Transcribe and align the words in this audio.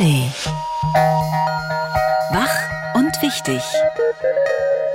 ARD. 0.00 0.32
Wach 2.32 2.94
und 2.94 3.20
wichtig. 3.20 3.62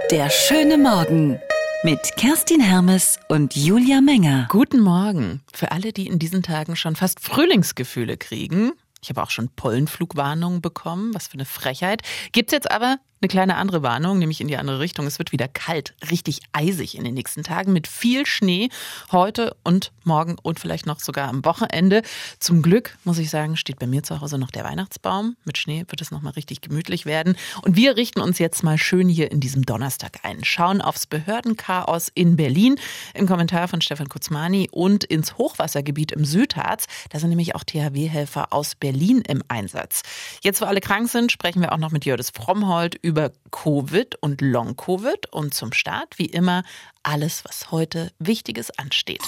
Der 0.09 0.31
schöne 0.31 0.79
Morgen 0.79 1.39
mit 1.83 1.99
Kerstin 2.17 2.59
Hermes 2.59 3.19
und 3.27 3.55
Julia 3.55 4.01
Menger. 4.01 4.47
Guten 4.49 4.79
Morgen. 4.79 5.43
Für 5.53 5.71
alle, 5.71 5.93
die 5.93 6.07
in 6.07 6.17
diesen 6.17 6.41
Tagen 6.41 6.75
schon 6.75 6.95
fast 6.95 7.19
Frühlingsgefühle 7.19 8.17
kriegen. 8.17 8.71
Ich 9.03 9.09
habe 9.09 9.21
auch 9.21 9.29
schon 9.29 9.49
Pollenflugwarnungen 9.49 10.61
bekommen. 10.61 11.13
Was 11.13 11.27
für 11.27 11.35
eine 11.35 11.45
Frechheit. 11.45 12.01
Gibt's 12.31 12.51
jetzt 12.51 12.71
aber 12.71 12.97
eine 13.25 13.31
kleine 13.31 13.55
andere 13.55 13.81
Warnung, 13.81 14.19
nämlich 14.19 14.39
in 14.39 14.47
die 14.47 14.57
andere 14.57 14.79
Richtung. 14.79 15.07
Es 15.07 15.17
wird 15.17 15.31
wieder 15.31 15.47
kalt, 15.47 15.95
richtig 16.11 16.41
eisig 16.53 16.95
in 16.95 17.03
den 17.03 17.15
nächsten 17.15 17.41
Tagen 17.41 17.73
mit 17.73 17.87
viel 17.87 18.27
Schnee 18.27 18.69
heute 19.11 19.55
und 19.63 19.91
morgen 20.03 20.35
und 20.43 20.59
vielleicht 20.59 20.85
noch 20.85 20.99
sogar 20.99 21.27
am 21.27 21.43
Wochenende. 21.43 22.03
Zum 22.37 22.61
Glück, 22.61 22.95
muss 23.03 23.17
ich 23.17 23.31
sagen, 23.31 23.57
steht 23.57 23.79
bei 23.79 23.87
mir 23.87 24.03
zu 24.03 24.21
Hause 24.21 24.37
noch 24.37 24.51
der 24.51 24.63
Weihnachtsbaum. 24.63 25.37
Mit 25.43 25.57
Schnee 25.57 25.85
wird 25.87 26.01
es 26.01 26.11
nochmal 26.11 26.33
richtig 26.33 26.61
gemütlich 26.61 27.07
werden. 27.07 27.35
Und 27.63 27.75
wir 27.75 27.97
richten 27.97 28.21
uns 28.21 28.37
jetzt 28.37 28.63
mal 28.63 28.77
schön 28.77 29.09
hier 29.09 29.31
in 29.31 29.39
diesem 29.39 29.65
Donnerstag 29.65 30.19
ein. 30.21 30.43
Schauen 30.43 30.81
aufs 30.81 31.07
Behördenchaos 31.07 32.09
in 32.13 32.35
Berlin 32.35 32.75
im 33.15 33.25
Kommentar 33.25 33.67
von 33.67 33.81
Stefan 33.81 34.07
Kutzmani 34.07 34.69
und 34.71 35.03
ins 35.03 35.39
Hochwassergebiet 35.39 36.11
im 36.11 36.25
Südharz. 36.25 36.85
Da 37.09 37.17
sind 37.17 37.29
nämlich 37.29 37.55
auch 37.55 37.63
THW-Helfer 37.63 38.53
aus 38.53 38.75
Berlin 38.75 39.23
im 39.27 39.41
Einsatz. 39.47 40.03
Jetzt, 40.43 40.61
wo 40.61 40.65
alle 40.65 40.79
krank 40.79 41.09
sind, 41.09 41.31
sprechen 41.31 41.61
wir 41.61 41.71
auch 41.71 41.79
noch 41.79 41.91
mit 41.91 42.05
Jördis 42.05 42.29
Frommhold 42.29 42.99
über 43.01 43.14
über 43.15 43.31
Covid 43.49 44.17
und 44.19 44.41
Long-Covid 44.41 45.31
und 45.31 45.53
zum 45.53 45.71
Start 45.71 46.19
wie 46.19 46.25
immer 46.25 46.63
alles, 47.01 47.45
was 47.45 47.71
heute 47.71 48.11
Wichtiges 48.19 48.77
ansteht. 48.77 49.21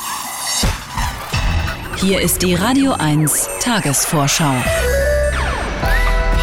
Hier 1.96 2.20
ist 2.20 2.42
die 2.42 2.54
Radio 2.54 2.92
1 2.92 3.48
Tagesvorschau. 3.62 4.56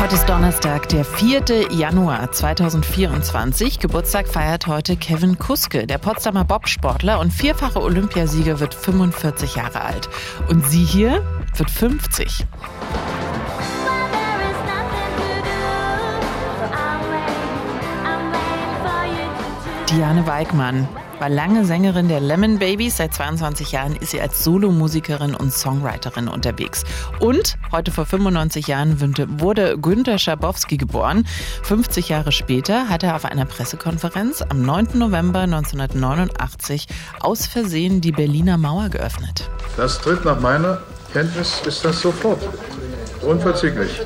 Heute 0.00 0.14
ist 0.14 0.26
Donnerstag, 0.26 0.88
der 0.88 1.04
4. 1.04 1.70
Januar 1.70 2.32
2024. 2.32 3.78
Geburtstag 3.78 4.26
feiert 4.26 4.66
heute 4.66 4.96
Kevin 4.96 5.38
Kuske. 5.38 5.86
Der 5.86 5.98
Potsdamer 5.98 6.46
Bobsportler 6.46 7.20
und 7.20 7.30
vierfache 7.30 7.82
Olympiasieger 7.82 8.58
wird 8.58 8.72
45 8.72 9.56
Jahre 9.56 9.82
alt. 9.82 10.08
Und 10.48 10.66
sie 10.66 10.82
hier 10.82 11.22
wird 11.58 11.70
50. 11.70 12.46
Diane 19.94 20.26
Weigmann 20.26 20.88
war 21.20 21.28
lange 21.28 21.64
Sängerin 21.64 22.08
der 22.08 22.18
Lemon 22.18 22.58
Babies. 22.58 22.96
Seit 22.96 23.14
22 23.14 23.70
Jahren 23.70 23.94
ist 23.94 24.10
sie 24.10 24.20
als 24.20 24.42
Solomusikerin 24.42 25.36
und 25.36 25.52
Songwriterin 25.52 26.26
unterwegs. 26.26 26.82
Und 27.20 27.56
heute 27.70 27.92
vor 27.92 28.04
95 28.04 28.66
Jahren 28.66 29.00
wurde 29.40 29.78
Günter 29.78 30.18
Schabowski 30.18 30.78
geboren. 30.78 31.24
50 31.62 32.08
Jahre 32.08 32.32
später 32.32 32.88
hat 32.88 33.04
er 33.04 33.14
auf 33.14 33.24
einer 33.24 33.44
Pressekonferenz 33.44 34.42
am 34.42 34.62
9. 34.62 34.98
November 34.98 35.42
1989 35.42 36.88
aus 37.20 37.46
Versehen 37.46 38.00
die 38.00 38.10
Berliner 38.10 38.58
Mauer 38.58 38.88
geöffnet. 38.88 39.48
Das 39.76 40.00
tritt 40.00 40.24
nach 40.24 40.40
meiner 40.40 40.82
Kenntnis 41.12 41.62
ist 41.66 41.84
das 41.84 42.00
sofort. 42.00 42.42
Unverzüglich. 43.22 44.00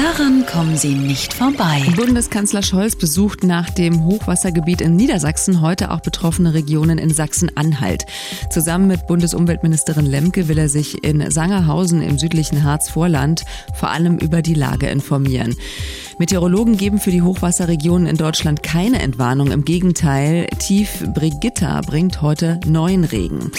Daran 0.00 0.46
kommen 0.46 0.76
Sie 0.76 0.94
nicht 0.94 1.34
vorbei. 1.34 1.82
Bundeskanzler 1.96 2.62
Scholz 2.62 2.94
besucht 2.94 3.42
nach 3.42 3.68
dem 3.68 4.04
Hochwassergebiet 4.04 4.80
in 4.80 4.94
Niedersachsen 4.94 5.60
heute 5.60 5.90
auch 5.90 5.98
betroffene 5.98 6.54
Regionen 6.54 6.98
in 6.98 7.12
Sachsen-Anhalt. 7.12 8.06
Zusammen 8.48 8.86
mit 8.86 9.08
Bundesumweltministerin 9.08 10.06
Lemke 10.06 10.46
will 10.46 10.56
er 10.56 10.68
sich 10.68 11.02
in 11.02 11.28
Sangerhausen 11.32 12.00
im 12.00 12.16
südlichen 12.16 12.62
Harzvorland 12.62 13.42
vor 13.74 13.90
allem 13.90 14.18
über 14.18 14.40
die 14.40 14.54
Lage 14.54 14.86
informieren. 14.86 15.56
Meteorologen 16.18 16.76
geben 16.76 17.00
für 17.00 17.10
die 17.10 17.22
Hochwasserregionen 17.22 18.06
in 18.06 18.16
Deutschland 18.16 18.62
keine 18.62 19.02
Entwarnung. 19.02 19.50
Im 19.50 19.64
Gegenteil, 19.64 20.46
Tief 20.60 21.06
Brigitta 21.12 21.80
bringt 21.80 22.22
heute 22.22 22.60
neuen 22.68 23.02
Regen. 23.02 23.50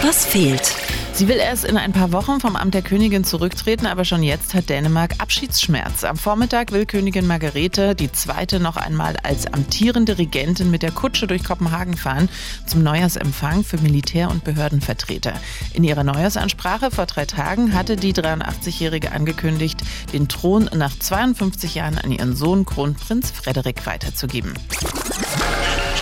Was 0.00 0.24
fehlt? 0.24 0.74
Sie 1.18 1.26
will 1.26 1.38
erst 1.38 1.64
in 1.64 1.76
ein 1.76 1.92
paar 1.92 2.12
Wochen 2.12 2.38
vom 2.38 2.54
Amt 2.54 2.74
der 2.74 2.82
Königin 2.82 3.24
zurücktreten, 3.24 3.86
aber 3.86 4.04
schon 4.04 4.22
jetzt 4.22 4.54
hat 4.54 4.68
Dänemark 4.68 5.16
Abschiedsschmerz. 5.18 6.04
Am 6.04 6.16
Vormittag 6.16 6.70
will 6.70 6.86
Königin 6.86 7.26
Margarete 7.26 7.96
die 7.96 8.12
zweite 8.12 8.60
noch 8.60 8.76
einmal 8.76 9.16
als 9.24 9.52
amtierende 9.52 10.16
Regentin 10.16 10.70
mit 10.70 10.84
der 10.84 10.92
Kutsche 10.92 11.26
durch 11.26 11.42
Kopenhagen 11.42 11.96
fahren 11.96 12.28
zum 12.68 12.84
Neujahrsempfang 12.84 13.64
für 13.64 13.78
Militär- 13.78 14.30
und 14.30 14.44
Behördenvertreter. 14.44 15.32
In 15.74 15.82
ihrer 15.82 16.04
Neujahrsansprache 16.04 16.92
vor 16.92 17.06
drei 17.06 17.26
Tagen 17.26 17.74
hatte 17.74 17.96
die 17.96 18.14
83-Jährige 18.14 19.10
angekündigt, 19.10 19.80
den 20.12 20.28
Thron 20.28 20.70
nach 20.72 20.96
52 20.96 21.74
Jahren 21.74 21.98
an 21.98 22.12
ihren 22.12 22.36
Sohn 22.36 22.64
Kronprinz 22.64 23.32
Frederik 23.32 23.86
weiterzugeben. 23.86 24.54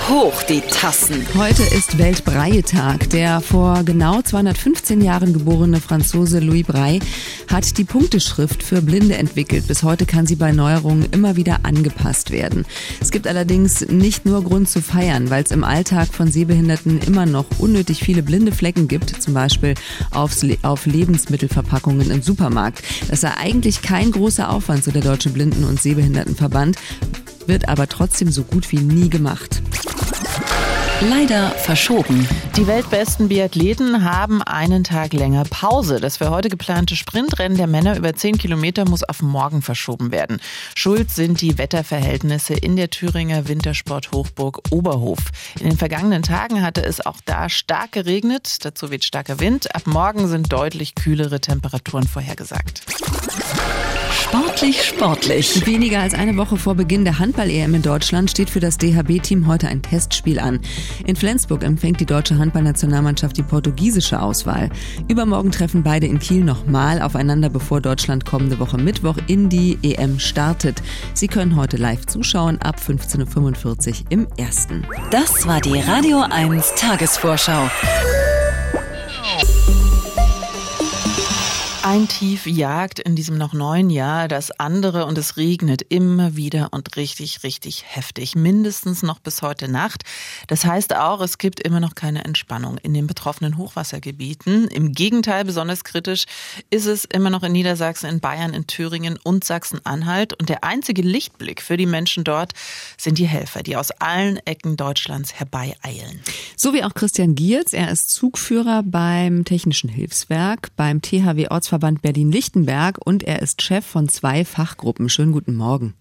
Hoch 0.08 0.42
die 0.44 0.60
Tassen. 0.60 1.26
Heute 1.36 1.62
ist 1.62 1.98
Weltbreietag. 1.98 3.08
Der 3.10 3.40
vor 3.40 3.82
genau 3.84 4.22
215 4.22 5.00
Jahren 5.00 5.32
geborene 5.32 5.80
Franzose 5.80 6.38
Louis 6.38 6.64
Brey 6.64 7.00
hat 7.48 7.76
die 7.76 7.84
Punkteschrift 7.84 8.62
für 8.62 8.82
Blinde 8.82 9.16
entwickelt. 9.16 9.66
Bis 9.66 9.82
heute 9.82 10.06
kann 10.06 10.26
sie 10.26 10.36
bei 10.36 10.52
Neuerungen 10.52 11.08
immer 11.10 11.34
wieder 11.34 11.60
angepasst 11.64 12.30
werden. 12.30 12.66
Es 13.00 13.10
gibt 13.10 13.26
allerdings 13.26 13.88
nicht 13.88 14.24
nur 14.26 14.44
Grund 14.44 14.68
zu 14.68 14.80
feiern, 14.80 15.28
weil 15.30 15.42
es 15.42 15.50
im 15.50 15.64
Alltag 15.64 16.14
von 16.14 16.30
Sehbehinderten 16.30 17.00
immer 17.00 17.26
noch 17.26 17.46
unnötig 17.58 18.00
viele 18.00 18.22
blinde 18.22 18.52
Flecken 18.52 18.86
gibt, 18.86 19.22
zum 19.22 19.34
Beispiel 19.34 19.74
aufs, 20.12 20.44
auf 20.62 20.86
Lebensmittelverpackungen 20.86 22.10
im 22.10 22.22
Supermarkt. 22.22 22.82
Das 23.08 23.22
sei 23.22 23.32
eigentlich 23.36 23.82
kein 23.82 24.12
großer 24.12 24.50
Aufwand, 24.50 24.84
so 24.84 24.92
der 24.92 25.02
Deutsche 25.02 25.30
Blinden- 25.30 25.64
und 25.64 25.80
Sehbehindertenverband 25.80 26.76
wird 27.48 27.68
aber 27.68 27.88
trotzdem 27.88 28.30
so 28.30 28.42
gut 28.42 28.70
wie 28.72 28.78
nie 28.78 29.08
gemacht. 29.08 29.62
Leider 31.02 31.50
verschoben. 31.50 32.26
Die 32.56 32.66
weltbesten 32.66 33.28
Biathleten 33.28 34.10
haben 34.10 34.42
einen 34.42 34.82
Tag 34.82 35.12
länger 35.12 35.44
Pause. 35.44 36.00
Das 36.00 36.16
für 36.16 36.30
heute 36.30 36.48
geplante 36.48 36.96
Sprintrennen 36.96 37.58
der 37.58 37.66
Männer 37.66 37.98
über 37.98 38.14
10 38.14 38.38
Kilometer 38.38 38.88
muss 38.88 39.04
auf 39.04 39.20
morgen 39.20 39.60
verschoben 39.60 40.10
werden. 40.10 40.40
Schuld 40.74 41.10
sind 41.10 41.42
die 41.42 41.58
Wetterverhältnisse 41.58 42.54
in 42.54 42.76
der 42.76 42.88
Thüringer 42.88 43.46
Wintersporthochburg 43.46 44.62
Oberhof. 44.70 45.18
In 45.60 45.68
den 45.68 45.76
vergangenen 45.76 46.22
Tagen 46.22 46.62
hatte 46.62 46.82
es 46.82 47.04
auch 47.04 47.18
da 47.26 47.50
stark 47.50 47.92
geregnet. 47.92 48.64
Dazu 48.64 48.90
weht 48.90 49.04
starker 49.04 49.38
Wind. 49.38 49.74
Ab 49.74 49.82
morgen 49.86 50.28
sind 50.28 50.50
deutlich 50.50 50.94
kühlere 50.94 51.42
Temperaturen 51.42 52.08
vorhergesagt. 52.08 52.82
Sportlich, 54.16 54.82
sportlich. 54.82 55.66
Weniger 55.66 56.00
als 56.00 56.14
eine 56.14 56.36
Woche 56.36 56.56
vor 56.56 56.74
Beginn 56.74 57.04
der 57.04 57.18
Handball-EM 57.18 57.74
in 57.74 57.82
Deutschland 57.82 58.30
steht 58.30 58.48
für 58.48 58.60
das 58.60 58.78
DHB-Team 58.78 59.46
heute 59.46 59.68
ein 59.68 59.82
Testspiel 59.82 60.38
an. 60.38 60.60
In 61.06 61.16
Flensburg 61.16 61.62
empfängt 61.62 62.00
die 62.00 62.06
deutsche 62.06 62.38
Handballnationalmannschaft 62.38 63.36
die 63.36 63.42
portugiesische 63.42 64.20
Auswahl. 64.20 64.70
Übermorgen 65.08 65.52
treffen 65.52 65.82
beide 65.82 66.06
in 66.06 66.18
Kiel 66.18 66.42
nochmal 66.42 67.02
aufeinander, 67.02 67.50
bevor 67.50 67.80
Deutschland 67.80 68.24
kommende 68.24 68.58
Woche 68.58 68.78
Mittwoch 68.78 69.18
in 69.26 69.48
die 69.48 69.78
EM 69.82 70.18
startet. 70.18 70.82
Sie 71.12 71.28
können 71.28 71.54
heute 71.54 71.76
live 71.76 72.06
zuschauen 72.06 72.60
ab 72.62 72.76
15.45 72.84 73.88
Uhr 73.88 74.06
im 74.08 74.26
ersten. 74.38 74.86
Das 75.10 75.46
war 75.46 75.60
die 75.60 75.78
Radio 75.78 76.22
1 76.22 76.74
Tagesvorschau. 76.76 77.70
Ein 81.88 82.08
Tief 82.08 82.48
jagt 82.48 82.98
in 82.98 83.14
diesem 83.14 83.38
noch 83.38 83.52
neuen 83.52 83.90
Jahr 83.90 84.26
das 84.26 84.50
andere 84.50 85.06
und 85.06 85.16
es 85.18 85.36
regnet 85.36 85.82
immer 85.82 86.34
wieder 86.34 86.70
und 86.72 86.96
richtig, 86.96 87.44
richtig 87.44 87.84
heftig. 87.86 88.34
Mindestens 88.34 89.04
noch 89.04 89.20
bis 89.20 89.40
heute 89.40 89.68
Nacht. 89.68 90.02
Das 90.48 90.64
heißt 90.64 90.96
auch, 90.96 91.20
es 91.20 91.38
gibt 91.38 91.60
immer 91.60 91.78
noch 91.78 91.94
keine 91.94 92.24
Entspannung 92.24 92.78
in 92.78 92.92
den 92.92 93.06
betroffenen 93.06 93.56
Hochwassergebieten. 93.56 94.66
Im 94.66 94.94
Gegenteil, 94.94 95.44
besonders 95.44 95.84
kritisch 95.84 96.24
ist 96.70 96.86
es 96.86 97.04
immer 97.04 97.30
noch 97.30 97.44
in 97.44 97.52
Niedersachsen, 97.52 98.10
in 98.10 98.18
Bayern, 98.18 98.52
in 98.52 98.66
Thüringen 98.66 99.16
und 99.22 99.44
Sachsen-Anhalt. 99.44 100.32
Und 100.32 100.48
der 100.48 100.64
einzige 100.64 101.02
Lichtblick 101.02 101.62
für 101.62 101.76
die 101.76 101.86
Menschen 101.86 102.24
dort 102.24 102.52
sind 102.98 103.18
die 103.18 103.28
Helfer, 103.28 103.62
die 103.62 103.76
aus 103.76 103.92
allen 103.92 104.38
Ecken 104.38 104.76
Deutschlands 104.76 105.34
herbeieilen. 105.34 106.18
So 106.56 106.74
wie 106.74 106.82
auch 106.82 106.94
Christian 106.94 107.36
Giertz. 107.36 107.72
Er 107.72 107.92
ist 107.92 108.10
Zugführer 108.10 108.82
beim 108.82 109.44
Technischen 109.44 109.88
Hilfswerk, 109.88 110.70
beim 110.74 111.00
THW 111.00 111.46
Ortsverband 111.48 111.75
Landesverband 111.76 112.02
Berlin-Lichtenberg 112.02 112.98
und 113.04 113.22
er 113.22 113.42
ist 113.42 113.62
Chef 113.62 113.84
von 113.84 114.08
zwei 114.08 114.44
Fachgruppen. 114.44 115.08
Schönen 115.08 115.32
guten 115.32 115.54
Morgen. 115.54 115.94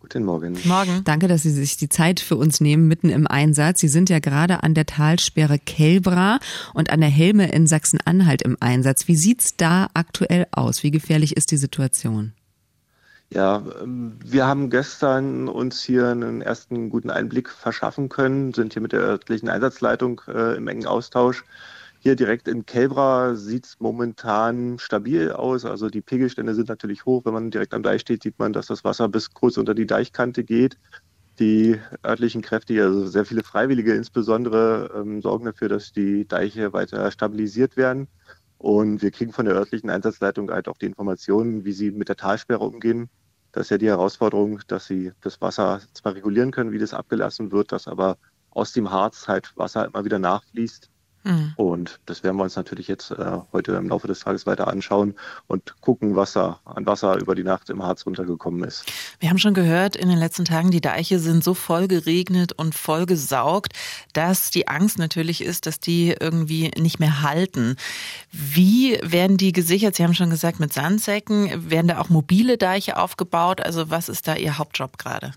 Guten 0.00 0.24
Morgen. 0.24 0.56
Morgen. 0.64 1.02
Danke, 1.04 1.26
dass 1.26 1.42
Sie 1.42 1.50
sich 1.50 1.76
die 1.76 1.88
Zeit 1.88 2.20
für 2.20 2.36
uns 2.36 2.60
nehmen, 2.60 2.86
mitten 2.86 3.08
im 3.08 3.26
Einsatz. 3.26 3.80
Sie 3.80 3.88
sind 3.88 4.08
ja 4.10 4.18
gerade 4.18 4.62
an 4.62 4.74
der 4.74 4.86
Talsperre 4.86 5.58
Kelbra 5.58 6.38
und 6.74 6.90
an 6.90 7.00
der 7.00 7.08
Helme 7.08 7.50
in 7.50 7.66
Sachsen-Anhalt 7.66 8.42
im 8.42 8.56
Einsatz. 8.60 9.08
Wie 9.08 9.16
sieht's 9.16 9.56
da 9.56 9.88
aktuell 9.94 10.46
aus? 10.52 10.82
Wie 10.82 10.90
gefährlich 10.90 11.36
ist 11.36 11.50
die 11.50 11.56
Situation? 11.56 12.34
Ja, 13.30 13.62
ähm, 13.82 14.18
wir 14.22 14.46
haben 14.46 14.70
gestern 14.70 15.48
uns 15.48 15.82
hier 15.82 16.08
einen 16.08 16.42
ersten 16.42 16.90
guten 16.90 17.10
Einblick 17.10 17.48
verschaffen 17.48 18.08
können, 18.08 18.54
sind 18.54 18.74
hier 18.74 18.82
mit 18.82 18.92
der 18.92 19.00
örtlichen 19.00 19.48
Einsatzleitung 19.48 20.20
äh, 20.28 20.56
im 20.56 20.68
engen 20.68 20.86
Austausch 20.86 21.42
Hier 22.06 22.14
direkt 22.14 22.46
in 22.46 22.64
Kelbra 22.64 23.34
sieht 23.34 23.66
es 23.66 23.80
momentan 23.80 24.78
stabil 24.78 25.32
aus. 25.32 25.64
Also 25.64 25.90
die 25.90 26.02
Pegelstände 26.02 26.54
sind 26.54 26.68
natürlich 26.68 27.04
hoch. 27.04 27.24
Wenn 27.24 27.32
man 27.32 27.50
direkt 27.50 27.74
am 27.74 27.82
Deich 27.82 28.02
steht, 28.02 28.22
sieht 28.22 28.38
man, 28.38 28.52
dass 28.52 28.68
das 28.68 28.84
Wasser 28.84 29.08
bis 29.08 29.34
kurz 29.34 29.56
unter 29.56 29.74
die 29.74 29.88
Deichkante 29.88 30.44
geht. 30.44 30.78
Die 31.40 31.80
örtlichen 32.06 32.42
Kräfte, 32.42 32.80
also 32.80 33.08
sehr 33.08 33.24
viele 33.24 33.42
Freiwillige 33.42 33.92
insbesondere, 33.92 34.88
ähm, 34.94 35.20
sorgen 35.20 35.46
dafür, 35.46 35.68
dass 35.68 35.90
die 35.90 36.28
Deiche 36.28 36.72
weiter 36.72 37.10
stabilisiert 37.10 37.76
werden. 37.76 38.06
Und 38.56 39.02
wir 39.02 39.10
kriegen 39.10 39.32
von 39.32 39.46
der 39.46 39.56
örtlichen 39.56 39.90
Einsatzleitung 39.90 40.48
halt 40.52 40.68
auch 40.68 40.78
die 40.78 40.86
Informationen, 40.86 41.64
wie 41.64 41.72
sie 41.72 41.90
mit 41.90 42.08
der 42.08 42.14
Talsperre 42.14 42.64
umgehen. 42.64 43.10
Das 43.50 43.66
ist 43.66 43.70
ja 43.70 43.78
die 43.78 43.88
Herausforderung, 43.88 44.60
dass 44.68 44.86
sie 44.86 45.10
das 45.22 45.40
Wasser 45.40 45.80
zwar 45.92 46.14
regulieren 46.14 46.52
können, 46.52 46.70
wie 46.70 46.78
das 46.78 46.94
abgelassen 46.94 47.50
wird, 47.50 47.72
dass 47.72 47.88
aber 47.88 48.16
aus 48.50 48.72
dem 48.72 48.92
Harz 48.92 49.26
halt 49.26 49.52
Wasser 49.56 49.86
immer 49.86 50.04
wieder 50.04 50.20
nachfließt 50.20 50.88
Mhm. 51.26 51.54
Und 51.56 51.98
das 52.06 52.22
werden 52.22 52.36
wir 52.36 52.44
uns 52.44 52.54
natürlich 52.54 52.86
jetzt 52.86 53.10
äh, 53.10 53.38
heute 53.52 53.72
im 53.72 53.88
Laufe 53.88 54.06
des 54.06 54.20
Tages 54.20 54.46
weiter 54.46 54.68
anschauen 54.68 55.14
und 55.48 55.74
gucken, 55.80 56.14
was 56.14 56.34
da 56.34 56.60
an 56.64 56.86
Wasser 56.86 57.18
über 57.18 57.34
die 57.34 57.42
Nacht 57.42 57.68
im 57.68 57.82
Harz 57.82 58.06
runtergekommen 58.06 58.62
ist. 58.62 58.84
Wir 59.18 59.28
haben 59.28 59.38
schon 59.38 59.52
gehört, 59.52 59.96
in 59.96 60.08
den 60.08 60.18
letzten 60.18 60.44
Tagen, 60.44 60.70
die 60.70 60.80
Deiche 60.80 61.18
sind 61.18 61.42
so 61.42 61.54
voll 61.54 61.88
geregnet 61.88 62.52
und 62.52 62.76
voll 62.76 63.06
gesaugt, 63.06 63.72
dass 64.12 64.52
die 64.52 64.68
Angst 64.68 64.98
natürlich 64.98 65.42
ist, 65.42 65.66
dass 65.66 65.80
die 65.80 66.14
irgendwie 66.18 66.70
nicht 66.78 67.00
mehr 67.00 67.22
halten. 67.22 67.74
Wie 68.30 68.98
werden 69.02 69.36
die 69.36 69.50
gesichert? 69.50 69.96
Sie 69.96 70.04
haben 70.04 70.14
schon 70.14 70.30
gesagt, 70.30 70.60
mit 70.60 70.72
Sandsäcken. 70.72 71.70
Werden 71.70 71.88
da 71.88 72.00
auch 72.00 72.08
mobile 72.08 72.56
Deiche 72.56 72.96
aufgebaut? 72.98 73.60
Also 73.60 73.90
was 73.90 74.08
ist 74.08 74.28
da 74.28 74.36
Ihr 74.36 74.58
Hauptjob 74.58 74.96
gerade? 74.96 75.32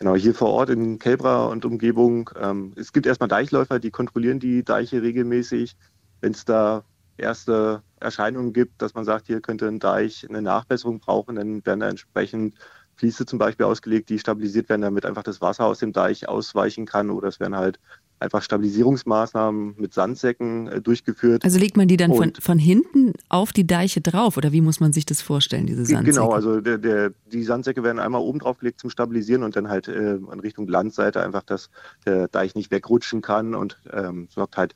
Genau, 0.00 0.16
hier 0.16 0.34
vor 0.34 0.48
Ort 0.50 0.70
in 0.70 0.98
Kelbra 0.98 1.44
und 1.46 1.66
Umgebung. 1.66 2.30
Ähm, 2.40 2.72
es 2.76 2.92
gibt 2.94 3.04
erstmal 3.06 3.28
Deichläufer, 3.28 3.78
die 3.78 3.90
kontrollieren 3.90 4.40
die 4.40 4.64
Deiche 4.64 5.02
regelmäßig. 5.02 5.76
Wenn 6.22 6.32
es 6.32 6.46
da 6.46 6.84
erste 7.18 7.82
Erscheinungen 8.00 8.54
gibt, 8.54 8.80
dass 8.80 8.94
man 8.94 9.04
sagt, 9.04 9.26
hier 9.26 9.42
könnte 9.42 9.68
ein 9.68 9.78
Deich 9.78 10.26
eine 10.26 10.40
Nachbesserung 10.40 11.00
brauchen, 11.00 11.36
dann 11.36 11.66
werden 11.66 11.80
da 11.80 11.88
entsprechend 11.90 12.54
Fließe 13.00 13.24
zum 13.26 13.38
Beispiel 13.38 13.64
ausgelegt, 13.66 14.10
die 14.10 14.18
stabilisiert 14.18 14.68
werden, 14.68 14.82
damit 14.82 15.06
einfach 15.06 15.22
das 15.22 15.40
Wasser 15.40 15.64
aus 15.64 15.78
dem 15.78 15.92
Deich 15.92 16.28
ausweichen 16.28 16.84
kann. 16.84 17.10
Oder 17.10 17.28
es 17.28 17.40
werden 17.40 17.56
halt 17.56 17.80
einfach 18.20 18.42
Stabilisierungsmaßnahmen 18.42 19.76
mit 19.78 19.94
Sandsäcken 19.94 20.68
äh, 20.68 20.80
durchgeführt. 20.82 21.42
Also 21.42 21.58
legt 21.58 21.78
man 21.78 21.88
die 21.88 21.96
dann 21.96 22.14
von, 22.14 22.34
von 22.38 22.58
hinten 22.58 23.14
auf 23.30 23.52
die 23.52 23.66
Deiche 23.66 24.02
drauf 24.02 24.36
oder 24.36 24.52
wie 24.52 24.60
muss 24.60 24.78
man 24.78 24.92
sich 24.92 25.06
das 25.06 25.22
vorstellen, 25.22 25.66
diese 25.66 25.86
Sandsäcke? 25.86 26.18
Genau, 26.18 26.30
also 26.30 26.60
der, 26.60 26.76
der, 26.76 27.12
die 27.32 27.42
Sandsäcke 27.42 27.82
werden 27.82 27.98
einmal 27.98 28.20
oben 28.20 28.38
drauf 28.38 28.58
gelegt 28.58 28.80
zum 28.80 28.90
Stabilisieren 28.90 29.42
und 29.42 29.56
dann 29.56 29.68
halt 29.70 29.88
äh, 29.88 30.16
in 30.16 30.40
Richtung 30.40 30.68
Landseite 30.68 31.22
einfach, 31.22 31.42
dass 31.42 31.70
der 32.04 32.28
Deich 32.28 32.54
nicht 32.54 32.70
wegrutschen 32.70 33.22
kann 33.22 33.54
und 33.54 33.80
ähm, 33.90 34.28
sorgt 34.30 34.58
halt 34.58 34.74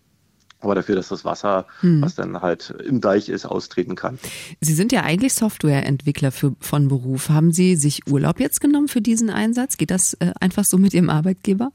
aber 0.65 0.75
dafür, 0.75 0.97
dass 0.97 1.09
das 1.09 1.25
Wasser, 1.25 1.67
hm. 1.81 2.03
was 2.03 2.15
dann 2.15 2.41
halt 2.41 2.75
im 2.85 3.01
Deich 3.01 3.29
ist, 3.29 3.47
austreten 3.47 3.95
kann. 3.95 4.19
Sie 4.61 4.75
sind 4.75 4.93
ja 4.93 5.03
eigentlich 5.03 5.35
Softwareentwickler 5.35 6.33
für, 6.33 6.55
von 6.61 6.89
Beruf. 6.89 7.29
Haben 7.29 7.53
Sie 7.53 7.77
sich 7.77 8.07
Urlaub 8.11 8.41
jetzt 8.41 8.61
genommen 8.61 8.89
für 8.89 9.01
diesen 9.01 9.31
Einsatz? 9.31 9.77
Geht 9.77 9.91
das 9.91 10.15
äh, 10.15 10.33
einfach 10.41 10.65
so 10.65 10.79
mit 10.79 10.95
Ihrem 10.95 11.11
Arbeitgeber? 11.11 11.71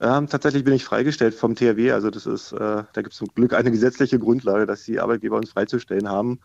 Ähm, 0.00 0.28
tatsächlich 0.28 0.64
bin 0.64 0.74
ich 0.74 0.84
freigestellt 0.84 1.34
vom 1.34 1.56
THW. 1.56 1.90
Also 1.90 2.10
das 2.10 2.26
ist, 2.26 2.52
äh, 2.52 2.58
da 2.58 2.86
gibt 2.94 3.12
es 3.12 3.18
zum 3.18 3.28
Glück 3.34 3.52
eine 3.52 3.70
gesetzliche 3.70 4.18
Grundlage, 4.18 4.66
dass 4.66 4.84
die 4.84 5.00
Arbeitgeber 5.00 5.36
uns 5.36 5.50
freizustellen 5.50 6.08
haben. 6.08 6.38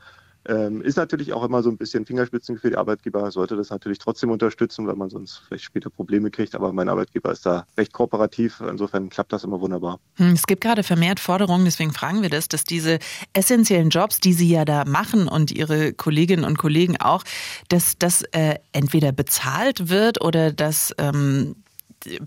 Ähm, 0.45 0.81
ist 0.81 0.97
natürlich 0.97 1.33
auch 1.33 1.43
immer 1.43 1.63
so 1.63 1.69
ein 1.69 1.77
bisschen 1.77 2.05
Fingerspitzengefühl. 2.05 2.71
Der 2.71 2.79
Arbeitgeber 2.79 3.31
sollte 3.31 3.55
das 3.55 3.69
natürlich 3.69 3.99
trotzdem 3.99 4.31
unterstützen, 4.31 4.85
weil 4.87 4.95
man 4.95 5.09
sonst 5.09 5.41
vielleicht 5.47 5.63
später 5.63 5.89
Probleme 5.89 6.31
kriegt. 6.31 6.55
Aber 6.55 6.73
mein 6.73 6.89
Arbeitgeber 6.89 7.31
ist 7.31 7.45
da 7.45 7.65
recht 7.77 7.93
kooperativ. 7.93 8.61
Insofern 8.61 9.09
klappt 9.09 9.31
das 9.31 9.43
immer 9.43 9.61
wunderbar. 9.61 9.99
Hm, 10.15 10.33
es 10.33 10.45
gibt 10.45 10.61
gerade 10.61 10.83
vermehrt 10.83 11.19
Forderungen, 11.19 11.65
deswegen 11.65 11.93
fragen 11.93 12.21
wir 12.21 12.29
das, 12.29 12.47
dass 12.47 12.63
diese 12.63 12.99
essentiellen 13.33 13.89
Jobs, 13.89 14.19
die 14.19 14.33
Sie 14.33 14.49
ja 14.49 14.65
da 14.65 14.83
machen 14.85 15.27
und 15.27 15.51
Ihre 15.51 15.93
Kolleginnen 15.93 16.43
und 16.43 16.57
Kollegen 16.57 16.97
auch, 16.97 17.23
dass 17.69 17.97
das 17.97 18.23
äh, 18.31 18.55
entweder 18.73 19.11
bezahlt 19.11 19.89
wird 19.89 20.21
oder 20.21 20.51
dass 20.51 20.93
ähm, 20.97 21.55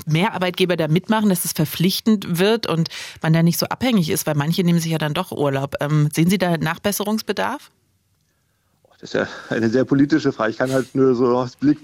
mehr 0.07 0.33
Arbeitgeber 0.33 0.77
da 0.77 0.89
mitmachen, 0.89 1.29
dass 1.29 1.45
es 1.45 1.53
verpflichtend 1.53 2.39
wird 2.39 2.67
und 2.67 2.89
man 3.23 3.33
da 3.33 3.43
nicht 3.43 3.59
so 3.59 3.67
abhängig 3.67 4.11
ist, 4.11 4.27
weil 4.27 4.35
manche 4.35 4.65
nehmen 4.65 4.81
sich 4.81 4.93
ja 4.93 4.99
dann 4.99 5.15
doch 5.15 5.33
Urlaub. 5.33 5.75
Ähm, 5.81 6.09
sehen 6.15 6.31
Sie 6.31 6.39
da 6.39 6.57
Nachbesserungsbedarf? 6.57 7.71
Das 9.01 9.11
ist 9.11 9.15
ja 9.15 9.27
eine 9.51 9.69
sehr 9.69 9.85
politische 9.85 10.33
Frage. 10.33 10.51
Ich 10.51 10.59
kann 10.59 10.73
halt 10.73 10.95
nur 10.95 11.15
so 11.15 11.37
aus 11.37 11.57
Blick 11.57 11.79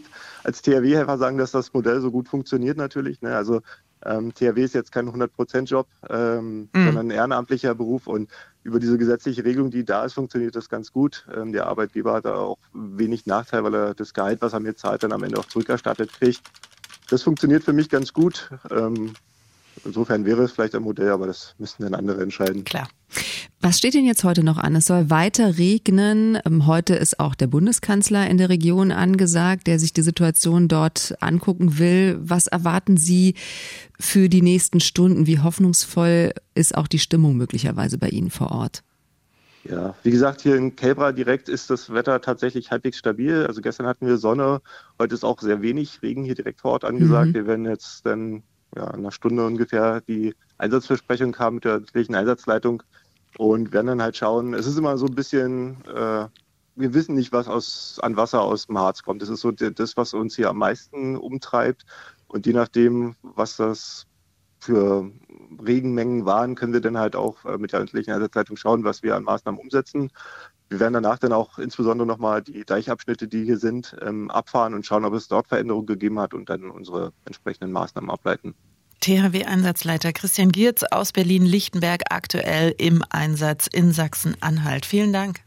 als 0.44 0.62
THW-Helfer 0.62 1.18
sagen, 1.18 1.38
dass 1.38 1.52
das 1.52 1.72
Modell 1.72 2.00
so 2.00 2.10
gut 2.10 2.28
funktioniert 2.28 2.76
natürlich. 2.76 3.20
Ne? 3.22 3.36
Also 3.36 3.60
ähm, 4.04 4.34
THW 4.34 4.64
ist 4.64 4.74
jetzt 4.74 4.90
kein 4.90 5.08
100%-Job, 5.08 5.86
ähm, 6.10 6.60
mhm. 6.60 6.68
sondern 6.72 7.06
ein 7.06 7.10
ehrenamtlicher 7.10 7.74
Beruf 7.74 8.06
und 8.06 8.30
über 8.64 8.80
diese 8.80 8.98
gesetzliche 8.98 9.44
Regelung, 9.44 9.70
die 9.70 9.84
da 9.84 10.04
ist, 10.04 10.14
funktioniert 10.14 10.56
das 10.56 10.68
ganz 10.68 10.92
gut. 10.92 11.26
Ähm, 11.36 11.52
der 11.52 11.66
Arbeitgeber 11.66 12.14
hat 12.14 12.24
da 12.24 12.34
auch 12.34 12.58
wenig 12.72 13.26
Nachteil, 13.26 13.62
weil 13.62 13.74
er 13.74 13.94
das 13.94 14.14
Gehalt, 14.14 14.40
was 14.42 14.52
er 14.52 14.60
mir 14.60 14.74
zahlt, 14.74 15.02
dann 15.02 15.12
am 15.12 15.22
Ende 15.22 15.38
auch 15.38 15.46
zurückerstattet 15.46 16.12
kriegt 16.12 16.42
das 17.12 17.22
funktioniert 17.22 17.62
für 17.62 17.72
mich 17.72 17.90
ganz 17.90 18.12
gut. 18.12 18.50
Ähm, 18.70 19.12
insofern 19.84 20.24
wäre 20.24 20.42
es 20.42 20.52
vielleicht 20.52 20.74
ein 20.74 20.82
Modell, 20.82 21.10
aber 21.10 21.26
das 21.26 21.54
müssen 21.58 21.82
dann 21.82 21.94
andere 21.94 22.22
entscheiden. 22.22 22.64
Klar. 22.64 22.88
Was 23.60 23.78
steht 23.78 23.94
denn 23.94 24.04
jetzt 24.04 24.24
heute 24.24 24.42
noch 24.42 24.58
an? 24.58 24.74
Es 24.74 24.86
soll 24.86 25.08
weiter 25.08 25.58
regnen. 25.58 26.38
Ähm, 26.44 26.66
heute 26.66 26.94
ist 26.94 27.20
auch 27.20 27.34
der 27.34 27.46
Bundeskanzler 27.46 28.28
in 28.28 28.38
der 28.38 28.48
Region 28.48 28.90
angesagt, 28.90 29.66
der 29.66 29.78
sich 29.78 29.92
die 29.92 30.02
Situation 30.02 30.66
dort 30.66 31.14
angucken 31.20 31.78
will. 31.78 32.18
Was 32.20 32.48
erwarten 32.48 32.96
Sie 32.96 33.34
für 34.00 34.28
die 34.28 34.42
nächsten 34.42 34.80
Stunden? 34.80 35.26
Wie 35.26 35.38
hoffnungsvoll 35.38 36.32
ist 36.54 36.76
auch 36.76 36.88
die 36.88 36.98
Stimmung 36.98 37.36
möglicherweise 37.36 37.98
bei 37.98 38.08
Ihnen 38.08 38.30
vor 38.30 38.50
Ort? 38.50 38.82
Ja, 39.64 39.94
wie 40.02 40.10
gesagt, 40.10 40.40
hier 40.40 40.56
in 40.56 40.74
Kelbra 40.74 41.12
direkt 41.12 41.48
ist 41.48 41.70
das 41.70 41.92
Wetter 41.92 42.20
tatsächlich 42.20 42.72
halbwegs 42.72 42.98
stabil. 42.98 43.46
Also 43.46 43.60
gestern 43.60 43.86
hatten 43.86 44.08
wir 44.08 44.16
Sonne, 44.16 44.60
heute 44.98 45.14
ist 45.14 45.24
auch 45.24 45.40
sehr 45.40 45.62
wenig 45.62 46.02
Regen 46.02 46.24
hier 46.24 46.34
direkt 46.34 46.62
vor 46.62 46.72
Ort 46.72 46.84
angesagt. 46.84 47.28
Mhm. 47.28 47.34
Wir 47.34 47.46
werden 47.46 47.66
jetzt 47.66 48.04
dann 48.04 48.42
ja, 48.76 48.88
in 48.88 49.00
einer 49.00 49.12
Stunde 49.12 49.44
ungefähr 49.46 50.00
die 50.00 50.34
Einsatzversprechung 50.58 51.36
haben 51.38 51.56
mit 51.56 51.64
der 51.64 51.72
örtlichen 51.72 52.14
Einsatzleitung 52.14 52.82
und 53.38 53.72
werden 53.72 53.86
dann 53.88 54.02
halt 54.02 54.16
schauen. 54.16 54.54
Es 54.54 54.66
ist 54.66 54.78
immer 54.78 54.96
so 54.98 55.06
ein 55.06 55.14
bisschen, 55.14 55.84
äh, 55.86 56.28
wir 56.74 56.94
wissen 56.94 57.14
nicht, 57.14 57.32
was 57.32 57.48
aus, 57.48 57.98
an 58.02 58.16
Wasser 58.16 58.42
aus 58.42 58.66
dem 58.66 58.78
Harz 58.78 59.02
kommt. 59.02 59.22
Das 59.22 59.28
ist 59.28 59.40
so 59.40 59.50
das, 59.50 59.96
was 59.96 60.14
uns 60.14 60.36
hier 60.36 60.50
am 60.50 60.58
meisten 60.58 61.16
umtreibt. 61.16 61.84
Und 62.28 62.46
je 62.46 62.52
nachdem, 62.52 63.14
was 63.22 63.56
das 63.56 64.06
für 64.58 65.10
Regenmengen 65.64 66.24
waren, 66.24 66.54
können 66.54 66.72
wir 66.72 66.80
dann 66.80 66.98
halt 66.98 67.16
auch 67.16 67.44
äh, 67.44 67.58
mit 67.58 67.72
der 67.72 67.80
öffentlichen 67.80 68.12
Einsatzleitung 68.12 68.56
schauen, 68.56 68.84
was 68.84 69.02
wir 69.02 69.16
an 69.16 69.24
Maßnahmen 69.24 69.60
umsetzen. 69.60 70.10
Wir 70.68 70.80
werden 70.80 70.94
danach 70.94 71.18
dann 71.18 71.32
auch 71.32 71.58
insbesondere 71.58 72.06
nochmal 72.06 72.42
die 72.42 72.64
Deichabschnitte, 72.64 73.28
die 73.28 73.44
hier 73.44 73.58
sind, 73.58 73.94
ähm, 74.00 74.30
abfahren 74.30 74.72
und 74.72 74.86
schauen, 74.86 75.04
ob 75.04 75.12
es 75.14 75.28
dort 75.28 75.48
Veränderungen 75.48 75.86
gegeben 75.86 76.18
hat 76.18 76.32
und 76.32 76.48
dann 76.48 76.70
unsere 76.70 77.12
entsprechenden 77.26 77.72
Maßnahmen 77.72 78.08
ableiten. 78.08 78.54
THW-Einsatzleiter 79.02 80.12
Christian 80.12 80.52
Giertz 80.52 80.84
aus 80.84 81.10
Berlin-Lichtenberg 81.10 82.02
aktuell 82.10 82.72
im 82.78 83.02
Einsatz 83.10 83.66
in 83.66 83.92
Sachsen-Anhalt. 83.92 84.86
Vielen 84.86 85.12
Dank. 85.12 85.40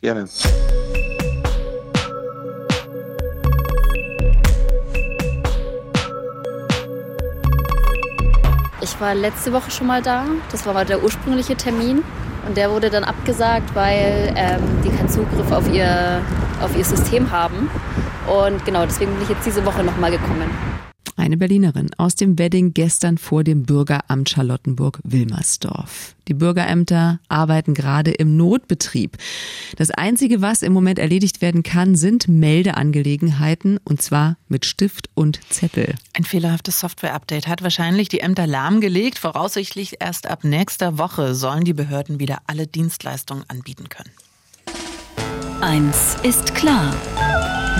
Gerne. 0.00 0.28
Ich 8.82 9.00
war 9.00 9.14
letzte 9.14 9.52
Woche 9.52 9.70
schon 9.70 9.86
mal 9.86 10.02
da. 10.02 10.26
Das 10.50 10.66
war 10.66 10.74
mal 10.74 10.84
der 10.84 11.02
ursprüngliche 11.02 11.56
Termin. 11.56 12.02
Und 12.46 12.56
der 12.56 12.72
wurde 12.72 12.90
dann 12.90 13.04
abgesagt, 13.04 13.72
weil 13.74 14.34
ähm, 14.36 14.82
die 14.84 14.90
keinen 14.90 15.08
Zugriff 15.08 15.52
auf 15.52 15.72
ihr, 15.72 16.20
auf 16.60 16.76
ihr 16.76 16.84
System 16.84 17.30
haben. 17.30 17.70
Und 18.26 18.64
genau, 18.64 18.84
deswegen 18.84 19.12
bin 19.14 19.22
ich 19.22 19.28
jetzt 19.28 19.46
diese 19.46 19.64
Woche 19.64 19.84
nochmal 19.84 20.10
gekommen. 20.10 20.73
Eine 21.16 21.36
Berlinerin 21.36 21.90
aus 21.96 22.16
dem 22.16 22.38
Wedding 22.38 22.74
gestern 22.74 23.18
vor 23.18 23.44
dem 23.44 23.62
Bürgeramt 23.64 24.30
Charlottenburg-Wilmersdorf. 24.30 26.16
Die 26.26 26.34
Bürgerämter 26.34 27.20
arbeiten 27.28 27.74
gerade 27.74 28.10
im 28.10 28.36
Notbetrieb. 28.36 29.16
Das 29.76 29.90
Einzige, 29.90 30.42
was 30.42 30.62
im 30.62 30.72
Moment 30.72 30.98
erledigt 30.98 31.40
werden 31.40 31.62
kann, 31.62 31.94
sind 31.94 32.26
Meldeangelegenheiten 32.26 33.78
und 33.84 34.02
zwar 34.02 34.36
mit 34.48 34.66
Stift 34.66 35.08
und 35.14 35.40
Zettel. 35.50 35.94
Ein 36.14 36.24
fehlerhaftes 36.24 36.80
Software-Update 36.80 37.46
hat 37.46 37.62
wahrscheinlich 37.62 38.08
die 38.08 38.20
Ämter 38.20 38.46
lahmgelegt. 38.46 39.18
Voraussichtlich 39.18 39.96
erst 40.00 40.26
ab 40.28 40.42
nächster 40.42 40.98
Woche 40.98 41.34
sollen 41.34 41.64
die 41.64 41.74
Behörden 41.74 42.18
wieder 42.18 42.38
alle 42.46 42.66
Dienstleistungen 42.66 43.44
anbieten 43.48 43.88
können. 43.88 44.10
Eins 45.60 46.16
ist 46.22 46.54
klar. 46.54 46.94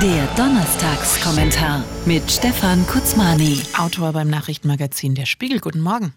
Der 0.02 0.26
Donnerstagskommentar 0.36 1.84
mit 2.04 2.28
Stefan 2.28 2.84
Kutzmani. 2.88 3.62
Autor 3.78 4.12
beim 4.12 4.28
Nachrichtenmagazin 4.28 5.14
Der 5.14 5.24
Spiegel. 5.24 5.60
Guten 5.60 5.80
Morgen. 5.80 6.12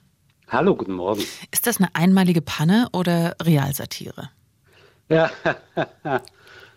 Hallo, 0.48 0.76
guten 0.76 0.94
Morgen. 0.94 1.22
Ist 1.52 1.68
das 1.68 1.78
eine 1.78 1.94
einmalige 1.94 2.42
Panne 2.42 2.88
oder 2.92 3.36
Realsatire? 3.40 4.32
Ja, 5.10 5.30
ja 6.06 6.22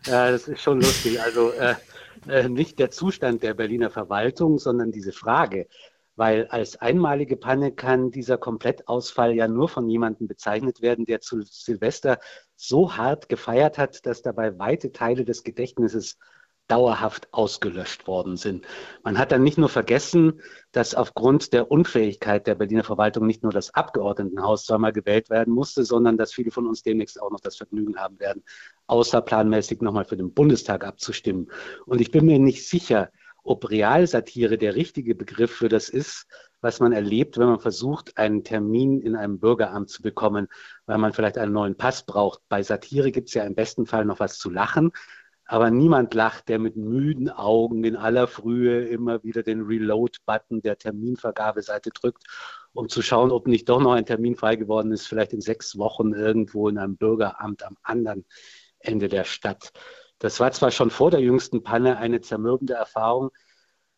das 0.04 0.46
ist 0.46 0.60
schon 0.60 0.82
lustig. 0.82 1.18
Also 1.22 1.52
äh, 1.52 1.74
äh, 2.28 2.50
nicht 2.50 2.78
der 2.78 2.90
Zustand 2.90 3.42
der 3.42 3.54
Berliner 3.54 3.88
Verwaltung, 3.88 4.58
sondern 4.58 4.92
diese 4.92 5.12
Frage, 5.12 5.68
weil 6.16 6.48
als 6.48 6.76
einmalige 6.76 7.38
Panne 7.38 7.72
kann 7.72 8.10
dieser 8.10 8.36
Komplettausfall 8.36 9.32
ja 9.32 9.48
nur 9.48 9.70
von 9.70 9.88
jemandem 9.88 10.28
bezeichnet 10.28 10.82
werden, 10.82 11.06
der 11.06 11.22
zu 11.22 11.40
Silvester 11.40 12.18
so 12.56 12.94
hart 12.94 13.30
gefeiert 13.30 13.78
hat, 13.78 14.04
dass 14.04 14.20
dabei 14.20 14.58
weite 14.58 14.92
Teile 14.92 15.24
des 15.24 15.44
Gedächtnisses 15.44 16.18
dauerhaft 16.70 17.28
ausgelöscht 17.32 18.06
worden 18.06 18.36
sind. 18.36 18.66
Man 19.02 19.18
hat 19.18 19.32
dann 19.32 19.42
nicht 19.42 19.58
nur 19.58 19.68
vergessen, 19.68 20.40
dass 20.72 20.94
aufgrund 20.94 21.52
der 21.52 21.70
Unfähigkeit 21.70 22.46
der 22.46 22.54
Berliner 22.54 22.84
Verwaltung 22.84 23.26
nicht 23.26 23.42
nur 23.42 23.52
das 23.52 23.74
Abgeordnetenhaus 23.74 24.64
zweimal 24.66 24.92
gewählt 24.92 25.30
werden 25.30 25.52
musste, 25.52 25.84
sondern 25.84 26.16
dass 26.16 26.32
viele 26.32 26.50
von 26.50 26.66
uns 26.66 26.82
demnächst 26.82 27.20
auch 27.20 27.30
noch 27.30 27.40
das 27.40 27.56
Vergnügen 27.56 27.96
haben 27.96 28.20
werden, 28.20 28.44
außerplanmäßig 28.86 29.80
nochmal 29.80 30.04
für 30.04 30.16
den 30.16 30.32
Bundestag 30.32 30.84
abzustimmen. 30.84 31.50
Und 31.86 32.00
ich 32.00 32.10
bin 32.10 32.26
mir 32.26 32.38
nicht 32.38 32.68
sicher, 32.68 33.10
ob 33.42 33.70
Realsatire 33.70 34.58
der 34.58 34.74
richtige 34.74 35.14
Begriff 35.14 35.50
für 35.50 35.68
das 35.68 35.88
ist, 35.88 36.26
was 36.60 36.78
man 36.78 36.92
erlebt, 36.92 37.38
wenn 37.38 37.48
man 37.48 37.58
versucht, 37.58 38.16
einen 38.18 38.44
Termin 38.44 39.00
in 39.00 39.16
einem 39.16 39.40
Bürgeramt 39.40 39.88
zu 39.88 40.02
bekommen, 40.02 40.48
weil 40.86 40.98
man 40.98 41.12
vielleicht 41.12 41.38
einen 41.38 41.52
neuen 41.52 41.76
Pass 41.76 42.04
braucht. 42.04 42.42
Bei 42.48 42.62
Satire 42.62 43.10
gibt 43.10 43.28
es 43.28 43.34
ja 43.34 43.44
im 43.44 43.54
besten 43.54 43.86
Fall 43.86 44.04
noch 44.04 44.20
was 44.20 44.38
zu 44.38 44.50
lachen. 44.50 44.92
Aber 45.50 45.72
niemand 45.72 46.14
lacht, 46.14 46.48
der 46.48 46.60
mit 46.60 46.76
müden 46.76 47.28
Augen 47.28 47.82
in 47.82 47.96
aller 47.96 48.28
Frühe 48.28 48.86
immer 48.86 49.24
wieder 49.24 49.42
den 49.42 49.62
Reload-Button 49.62 50.62
der 50.62 50.78
Terminvergabeseite 50.78 51.90
drückt, 51.90 52.22
um 52.72 52.88
zu 52.88 53.02
schauen, 53.02 53.32
ob 53.32 53.48
nicht 53.48 53.68
doch 53.68 53.80
noch 53.80 53.94
ein 53.94 54.06
Termin 54.06 54.36
frei 54.36 54.54
geworden 54.54 54.92
ist, 54.92 55.08
vielleicht 55.08 55.32
in 55.32 55.40
sechs 55.40 55.76
Wochen 55.76 56.12
irgendwo 56.12 56.68
in 56.68 56.78
einem 56.78 56.96
Bürgeramt 56.96 57.64
am 57.64 57.76
anderen 57.82 58.26
Ende 58.78 59.08
der 59.08 59.24
Stadt. 59.24 59.72
Das 60.20 60.38
war 60.38 60.52
zwar 60.52 60.70
schon 60.70 60.90
vor 60.90 61.10
der 61.10 61.20
jüngsten 61.20 61.64
Panne 61.64 61.96
eine 61.96 62.20
zermürbende 62.20 62.74
Erfahrung, 62.74 63.30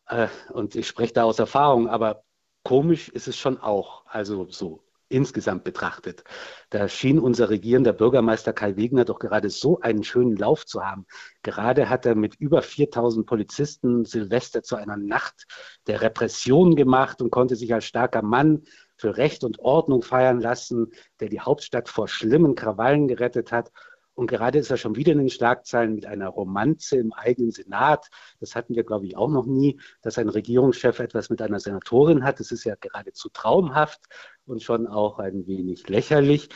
äh, 0.07 0.29
und 0.53 0.73
ich 0.73 0.87
spreche 0.87 1.13
da 1.13 1.23
aus 1.25 1.37
Erfahrung, 1.37 1.87
aber 1.87 2.23
komisch 2.63 3.09
ist 3.09 3.27
es 3.27 3.37
schon 3.37 3.59
auch. 3.59 4.07
Also 4.07 4.47
so 4.49 4.83
insgesamt 5.13 5.63
betrachtet. 5.63 6.23
Da 6.69 6.87
schien 6.89 7.19
unser 7.19 7.49
regierender 7.49 7.93
Bürgermeister 7.93 8.51
Kai 8.51 8.75
Wegner 8.75 9.05
doch 9.05 9.19
gerade 9.19 9.49
so 9.49 9.79
einen 9.79 10.03
schönen 10.03 10.35
Lauf 10.35 10.65
zu 10.65 10.83
haben. 10.83 11.05
Gerade 11.43 11.89
hat 11.89 12.05
er 12.05 12.15
mit 12.15 12.35
über 12.35 12.61
4000 12.61 13.25
Polizisten 13.25 14.05
Silvester 14.05 14.63
zu 14.63 14.75
einer 14.75 14.97
Nacht 14.97 15.45
der 15.87 16.01
Repression 16.01 16.75
gemacht 16.75 17.21
und 17.21 17.29
konnte 17.29 17.55
sich 17.55 17.73
als 17.73 17.85
starker 17.85 18.23
Mann 18.23 18.63
für 18.97 19.17
Recht 19.17 19.43
und 19.43 19.59
Ordnung 19.59 20.01
feiern 20.01 20.39
lassen, 20.39 20.91
der 21.19 21.29
die 21.29 21.41
Hauptstadt 21.41 21.89
vor 21.89 22.07
schlimmen 22.07 22.55
Krawallen 22.55 23.07
gerettet 23.07 23.51
hat. 23.51 23.71
Und 24.15 24.27
gerade 24.27 24.59
ist 24.59 24.69
er 24.69 24.77
schon 24.77 24.95
wieder 24.95 25.11
in 25.11 25.17
den 25.17 25.29
Schlagzeilen 25.29 25.95
mit 25.95 26.05
einer 26.05 26.29
Romanze 26.29 26.97
im 26.97 27.13
eigenen 27.13 27.51
Senat. 27.51 28.09
Das 28.39 28.55
hatten 28.55 28.75
wir, 28.75 28.83
glaube 28.83 29.07
ich, 29.07 29.17
auch 29.17 29.29
noch 29.29 29.45
nie, 29.45 29.79
dass 30.01 30.19
ein 30.19 30.29
Regierungschef 30.29 30.99
etwas 30.99 31.29
mit 31.29 31.41
einer 31.41 31.59
Senatorin 31.59 32.23
hat. 32.23 32.39
Das 32.39 32.51
ist 32.51 32.63
ja 32.63 32.75
geradezu 32.79 33.29
traumhaft 33.29 34.01
und 34.45 34.63
schon 34.63 34.87
auch 34.87 35.19
ein 35.19 35.47
wenig 35.47 35.87
lächerlich. 35.89 36.49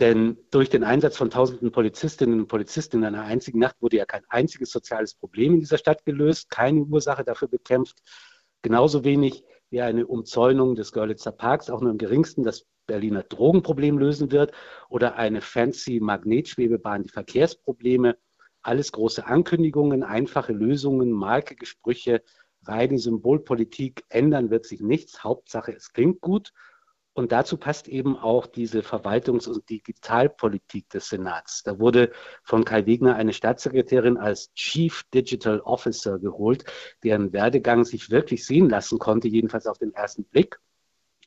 Denn 0.00 0.38
durch 0.50 0.70
den 0.70 0.82
Einsatz 0.82 1.18
von 1.18 1.30
tausenden 1.30 1.72
Polizistinnen 1.72 2.40
und 2.40 2.46
Polizisten 2.46 2.98
in 2.98 3.04
einer 3.04 3.24
einzigen 3.24 3.58
Nacht 3.58 3.76
wurde 3.80 3.98
ja 3.98 4.06
kein 4.06 4.22
einziges 4.28 4.70
soziales 4.70 5.14
Problem 5.14 5.54
in 5.54 5.60
dieser 5.60 5.76
Stadt 5.76 6.06
gelöst, 6.06 6.48
keine 6.48 6.80
Ursache 6.80 7.22
dafür 7.22 7.48
bekämpft. 7.48 7.98
Genauso 8.62 9.04
wenig 9.04 9.44
wie 9.68 9.82
eine 9.82 10.06
Umzäunung 10.06 10.74
des 10.74 10.92
Görlitzer 10.92 11.32
Parks, 11.32 11.68
auch 11.68 11.82
nur 11.82 11.90
im 11.90 11.98
geringsten 11.98 12.44
das 12.44 12.66
Berliner 12.86 13.22
Drogenproblem 13.22 13.98
lösen 13.98 14.32
wird 14.32 14.52
oder 14.88 15.16
eine 15.16 15.42
fancy 15.42 16.00
Magnetschwebebahn 16.00 17.04
die 17.04 17.10
Verkehrsprobleme. 17.10 18.16
Alles 18.62 18.92
große 18.92 19.26
Ankündigungen, 19.26 20.02
einfache 20.02 20.52
Lösungen, 20.52 21.12
markige 21.12 21.66
Sprüche, 21.66 22.22
reine 22.64 22.98
Symbolpolitik. 22.98 24.04
Ändern 24.08 24.50
wird 24.50 24.66
sich 24.66 24.80
nichts. 24.80 25.22
Hauptsache, 25.22 25.72
es 25.72 25.92
klingt 25.92 26.20
gut. 26.20 26.52
Und 27.20 27.32
dazu 27.32 27.58
passt 27.58 27.86
eben 27.86 28.16
auch 28.16 28.46
diese 28.46 28.80
Verwaltungs- 28.80 29.46
und 29.46 29.68
Digitalpolitik 29.68 30.88
des 30.88 31.10
Senats. 31.10 31.62
Da 31.62 31.78
wurde 31.78 32.12
von 32.44 32.64
Kai 32.64 32.86
Wegner 32.86 33.14
eine 33.14 33.34
Staatssekretärin 33.34 34.16
als 34.16 34.54
Chief 34.54 35.02
Digital 35.12 35.60
Officer 35.60 36.18
geholt, 36.18 36.64
deren 37.04 37.34
Werdegang 37.34 37.84
sich 37.84 38.08
wirklich 38.08 38.46
sehen 38.46 38.70
lassen 38.70 38.98
konnte, 38.98 39.28
jedenfalls 39.28 39.66
auf 39.66 39.76
den 39.76 39.92
ersten 39.92 40.24
Blick. 40.24 40.60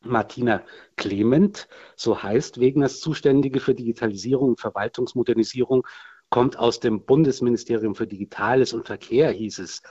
Martina 0.02 0.64
Clement, 0.96 1.68
so 1.96 2.24
heißt 2.24 2.60
Wegners 2.60 3.00
Zuständige 3.00 3.60
für 3.60 3.76
Digitalisierung 3.76 4.50
und 4.50 4.60
Verwaltungsmodernisierung, 4.60 5.86
kommt 6.32 6.58
aus 6.58 6.80
dem 6.80 7.06
Bundesministerium 7.06 7.94
für 7.94 8.08
Digitales 8.08 8.74
und 8.74 8.88
Verkehr, 8.88 9.30
hieß 9.30 9.60
es, 9.60 9.84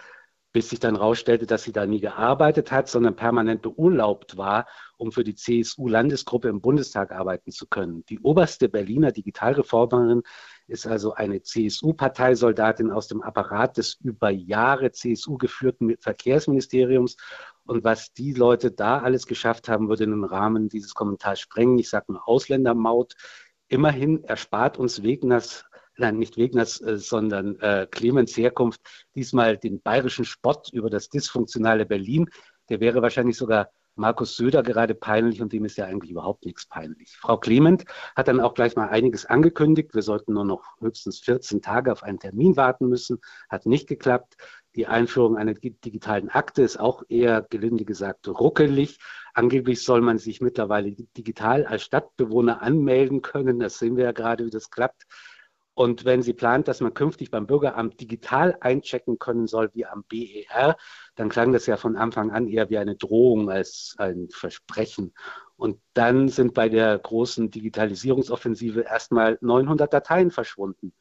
bis 0.53 0.69
sich 0.69 0.81
dann 0.81 0.97
herausstellte, 0.97 1.47
dass 1.47 1.63
sie 1.63 1.73
da 1.73 1.87
nie 1.87 2.01
gearbeitet 2.01 2.71
hat, 2.71 2.89
sondern 2.89 3.17
permanent 3.17 3.63
beurlaubt 3.63 4.37
war, 4.37 4.67
um 4.99 5.11
für 5.11 5.25
die 5.25 5.35
CSU-Landesgruppe 5.35 6.49
im 6.49 6.61
Bundestag 6.61 7.11
arbeiten 7.11 7.51
zu 7.51 7.67
können. 7.67 8.05
Die 8.07 8.21
oberste 8.21 8.69
Berliner 8.69 9.13
Digitalreformerin 9.13 10.23
ist 10.67 10.87
also 10.87 11.15
eine 11.15 11.43
CSU-Parteisoldatin 11.43 12.91
aus 12.91 13.09
dem 13.09 13.23
Apparat 13.23 13.79
des 13.79 13.95
über 14.03 14.31
Jahre 14.31 14.93
CSU 14.93 15.39
geführten 15.39 15.97
Verkehrsministeriums 15.99 17.17
und 17.65 17.85
was 17.85 18.13
die 18.13 18.33
Leute 18.33 18.71
da 18.71 18.99
alles 18.99 19.27
geschafft 19.27 19.69
haben, 19.69 19.89
würde 19.89 20.07
den 20.07 20.25
Rahmen 20.25 20.69
dieses 20.69 20.95
Kommentars 20.95 21.41
sprengen. 21.41 21.79
Ich 21.79 21.89
sage 21.89 22.13
nur 22.13 22.29
Ausländermaut. 22.29 23.15
Immerhin 23.69 24.23
erspart 24.25 24.79
uns 24.79 25.03
Wegners, 25.03 25.65
nein, 25.97 26.19
nicht 26.19 26.37
Wegners, 26.37 26.81
äh, 26.81 26.99
sondern 26.99 27.59
äh, 27.61 27.87
Clemens 27.91 28.37
Herkunft 28.37 28.81
diesmal 29.15 29.59
den 29.59 29.81
bayerischen 29.81 30.25
Spott 30.25 30.71
über 30.73 30.91
das 30.91 31.09
dysfunktionale 31.09 31.87
Berlin. 31.87 32.29
Der 32.69 32.81
wäre 32.81 33.03
wahrscheinlich 33.03 33.37
sogar 33.37 33.71
Markus 33.95 34.37
Söder 34.37 34.63
gerade 34.63 34.95
peinlich 34.95 35.43
und 35.43 35.53
dem 35.53 35.67
ist 35.67 35.77
ja 35.77 35.85
eigentlich 35.85 36.11
überhaupt 36.11 36.47
nichts 36.47 36.67
peinlich. 36.67 37.15
Frau 37.19 37.37
Clement 37.37 37.85
hat 38.17 38.29
dann 38.29 38.41
auch 38.41 38.55
gleich 38.55 38.75
mal 38.75 38.89
einiges 38.89 39.27
angekündigt. 39.27 39.95
Wir 39.95 40.03
sollten 40.03 40.33
nur 40.33 40.47
noch 40.47 40.65
höchstens 40.81 41.21
14 41.21 41.61
Tage 41.61 41.93
auf 41.93 42.03
einen 42.03 42.19
Termin 42.19 42.57
warten 42.57 42.89
müssen. 42.89 43.21
Hat 43.51 43.67
nicht 43.67 43.89
geklappt. 43.89 44.37
Die 44.77 44.87
Einführung 44.87 45.37
einer 45.37 45.53
digitalen 45.53 46.31
Akte 46.31 46.63
ist 46.63 46.81
auch 46.81 47.03
eher, 47.11 47.43
gelinde 47.43 47.85
gesagt, 47.85 48.27
ruckelig. 48.29 48.99
Angeblich 49.35 49.85
soll 49.85 50.01
man 50.01 50.17
sich 50.17 50.41
mittlerweile 50.41 50.93
digital 50.93 51.67
als 51.67 51.83
Stadtbewohner 51.83 52.63
anmelden 52.63 53.21
können. 53.21 53.61
Das 53.61 53.79
sehen 53.79 53.99
wir 53.99 54.05
ja 54.05 54.13
gerade, 54.13 54.47
wie 54.47 54.51
das 54.51 54.71
klappt. 54.71 55.05
Und 55.75 56.05
wenn 56.05 56.23
sie 56.23 56.35
plant, 56.35 56.69
dass 56.69 56.81
man 56.81 56.93
künftig 56.93 57.31
beim 57.31 57.47
Bürgeramt 57.47 57.99
digital 58.01 58.57
einchecken 58.61 59.19
können 59.19 59.47
soll 59.47 59.71
wie 59.73 59.87
am 59.87 60.05
BER, 60.05 60.77
dann 61.15 61.31
klang 61.31 61.53
das 61.53 61.67
ja 61.67 61.79
von 61.79 61.97
Anfang 61.97 62.31
an 62.31 62.47
eher 62.47 62.69
wie 62.69 62.79
eine 62.79 62.97
Drohung 62.97 63.51
als 63.51 63.95
ein 63.99 64.29
Versprechen. 64.31 65.15
Und 65.57 65.81
dann 65.95 66.29
sind 66.29 66.53
bei 66.55 66.69
der 66.69 66.99
großen 66.99 67.51
Digitalisierungsoffensive 67.51 68.83
erstmal 68.83 69.39
900 69.41 69.93
Dateien 69.93 70.31
verschwunden. 70.31 70.93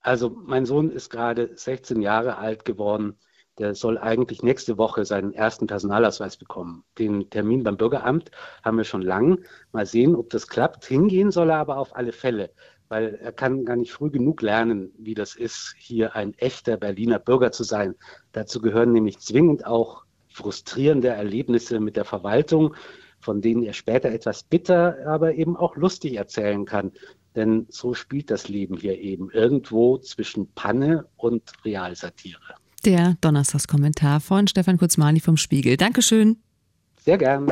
Also 0.00 0.30
mein 0.30 0.66
Sohn 0.66 0.90
ist 0.90 1.10
gerade 1.10 1.56
16 1.56 2.02
Jahre 2.02 2.38
alt 2.38 2.64
geworden. 2.64 3.18
Der 3.58 3.74
soll 3.74 3.98
eigentlich 3.98 4.42
nächste 4.42 4.78
Woche 4.78 5.04
seinen 5.04 5.32
ersten 5.32 5.66
Personalausweis 5.66 6.38
bekommen. 6.38 6.84
Den 6.98 7.28
Termin 7.30 7.62
beim 7.62 7.76
Bürgeramt 7.76 8.30
haben 8.64 8.78
wir 8.78 8.84
schon 8.84 9.02
lang. 9.02 9.44
Mal 9.72 9.86
sehen, 9.86 10.16
ob 10.16 10.30
das 10.30 10.48
klappt. 10.48 10.86
Hingehen 10.86 11.30
soll 11.30 11.50
er 11.50 11.58
aber 11.58 11.76
auf 11.76 11.94
alle 11.94 12.12
Fälle, 12.12 12.52
weil 12.92 13.14
er 13.22 13.32
kann 13.32 13.64
gar 13.64 13.76
nicht 13.76 13.90
früh 13.90 14.10
genug 14.10 14.42
lernen, 14.42 14.90
wie 14.98 15.14
das 15.14 15.34
ist, 15.34 15.74
hier 15.78 16.14
ein 16.14 16.34
echter 16.34 16.76
Berliner 16.76 17.18
Bürger 17.18 17.50
zu 17.50 17.64
sein. 17.64 17.94
Dazu 18.32 18.60
gehören 18.60 18.92
nämlich 18.92 19.18
zwingend 19.18 19.64
auch 19.64 20.04
frustrierende 20.28 21.08
Erlebnisse 21.08 21.80
mit 21.80 21.96
der 21.96 22.04
Verwaltung, 22.04 22.74
von 23.18 23.40
denen 23.40 23.62
er 23.62 23.72
später 23.72 24.10
etwas 24.10 24.42
bitter, 24.42 24.98
aber 25.06 25.32
eben 25.36 25.56
auch 25.56 25.74
lustig 25.74 26.16
erzählen 26.16 26.66
kann. 26.66 26.92
Denn 27.34 27.64
so 27.70 27.94
spielt 27.94 28.30
das 28.30 28.50
Leben 28.50 28.76
hier 28.76 29.00
eben 29.00 29.30
irgendwo 29.30 29.96
zwischen 29.96 30.52
Panne 30.52 31.06
und 31.16 31.50
Realsatire. 31.64 32.56
Der 32.84 33.16
Donnerstagskommentar 33.22 34.20
von 34.20 34.48
Stefan 34.48 34.76
Kurzmani 34.76 35.20
vom 35.20 35.38
Spiegel. 35.38 35.78
Dankeschön. 35.78 36.42
Sehr 37.00 37.16
gern. 37.16 37.50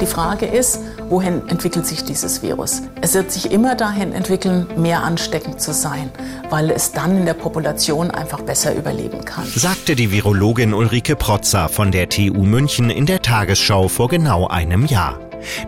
Die 0.00 0.06
Frage 0.06 0.46
ist, 0.46 0.80
wohin 1.08 1.48
entwickelt 1.48 1.86
sich 1.86 2.04
dieses 2.04 2.42
Virus? 2.42 2.82
Es 3.00 3.14
wird 3.14 3.30
sich 3.30 3.50
immer 3.50 3.74
dahin 3.74 4.12
entwickeln, 4.12 4.66
mehr 4.76 5.02
ansteckend 5.02 5.60
zu 5.60 5.72
sein, 5.72 6.10
weil 6.50 6.70
es 6.70 6.92
dann 6.92 7.16
in 7.16 7.26
der 7.26 7.34
Population 7.34 8.10
einfach 8.10 8.40
besser 8.40 8.74
überleben 8.74 9.24
kann. 9.24 9.46
Sagte 9.46 9.96
die 9.96 10.10
Virologin 10.10 10.74
Ulrike 10.74 11.16
Protzer 11.16 11.68
von 11.68 11.90
der 11.90 12.08
TU 12.08 12.44
München 12.44 12.90
in 12.90 13.06
der 13.06 13.22
Tagesschau 13.22 13.88
vor 13.88 14.08
genau 14.08 14.48
einem 14.48 14.86
Jahr. 14.86 15.18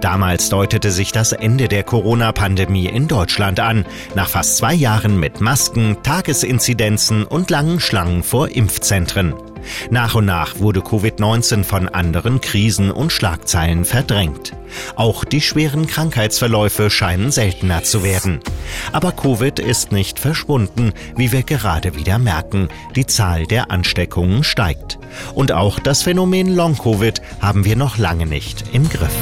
Damals 0.01 0.49
deutete 0.49 0.91
sich 0.91 1.13
das 1.13 1.33
Ende 1.33 1.69
der 1.69 1.83
Corona-Pandemie 1.83 2.87
in 2.87 3.09
Deutschland 3.09 3.61
an, 3.61 3.85
nach 4.15 4.29
fast 4.29 4.57
zwei 4.57 4.75
Jahren 4.75 5.19
mit 5.19 5.41
Masken, 5.41 5.99
Tagesinzidenzen 6.03 7.25
und 7.25 7.51
langen 7.51 7.81
Schlangen 7.81 8.23
vor 8.23 8.49
Impfzentren. 8.49 9.35
Nach 9.91 10.15
und 10.15 10.27
nach 10.27 10.59
wurde 10.59 10.81
Covid-19 10.81 11.65
von 11.65 11.89
anderen 11.89 12.41
Krisen 12.41 12.91
und 12.91 13.13
Schlagzeilen 13.13 13.85
verdrängt. 13.85 14.53
Auch 14.97 15.25
die 15.25 15.41
schweren 15.41 15.87
Krankheitsverläufe 15.87 16.91
scheinen 16.91 17.31
seltener 17.31 17.83
zu 17.83 18.03
werden. 18.03 18.41
Aber 18.93 19.13
Covid 19.13 19.59
ist 19.59 19.93
nicht 19.93 20.19
verschwunden, 20.19 20.93
wie 21.17 21.33
wir 21.33 21.43
gerade 21.43 21.95
wieder 21.95 22.19
merken. 22.19 22.69
Die 22.95 23.07
Zahl 23.07 23.47
der 23.47 23.71
Ansteckungen 23.71 24.45
steigt. 24.45 24.99
Und 25.35 25.53
auch 25.53 25.79
das 25.79 26.03
Phänomen 26.03 26.55
Long-Covid 26.55 27.23
haben 27.41 27.65
wir 27.65 27.77
noch 27.77 27.99
lange 27.99 28.27
nicht 28.27 28.65
im 28.73 28.89
Griff. 28.89 29.17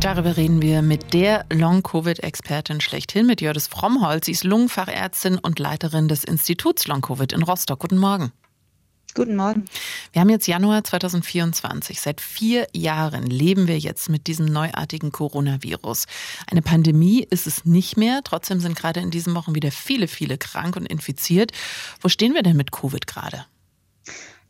Darüber 0.00 0.38
reden 0.38 0.62
wir 0.62 0.80
mit 0.80 1.12
der 1.12 1.44
Long-Covid-Expertin 1.52 2.80
schlechthin, 2.80 3.26
mit 3.26 3.42
Jördis 3.42 3.66
Frommholz. 3.66 4.26
Sie 4.26 4.32
ist 4.32 4.44
Lungenfachärztin 4.44 5.38
und 5.38 5.58
Leiterin 5.58 6.08
des 6.08 6.24
Instituts 6.24 6.88
Long-Covid 6.88 7.34
in 7.34 7.42
Rostock. 7.42 7.80
Guten 7.80 7.98
Morgen. 7.98 8.32
Guten 9.14 9.36
Morgen. 9.36 9.64
Wir 10.12 10.20
haben 10.20 10.30
jetzt 10.30 10.46
Januar 10.46 10.84
2024. 10.84 12.00
Seit 12.00 12.20
vier 12.20 12.66
Jahren 12.72 13.26
leben 13.26 13.66
wir 13.66 13.78
jetzt 13.78 14.08
mit 14.08 14.26
diesem 14.26 14.46
neuartigen 14.46 15.10
Coronavirus. 15.10 16.06
Eine 16.50 16.62
Pandemie 16.62 17.26
ist 17.28 17.46
es 17.46 17.64
nicht 17.64 17.96
mehr. 17.96 18.20
Trotzdem 18.24 18.60
sind 18.60 18.76
gerade 18.76 19.00
in 19.00 19.10
diesen 19.10 19.34
Wochen 19.34 19.54
wieder 19.54 19.72
viele, 19.72 20.08
viele 20.08 20.38
krank 20.38 20.76
und 20.76 20.86
infiziert. 20.86 21.52
Wo 22.00 22.08
stehen 22.08 22.34
wir 22.34 22.42
denn 22.42 22.56
mit 22.56 22.72
Covid 22.72 23.06
gerade? 23.06 23.46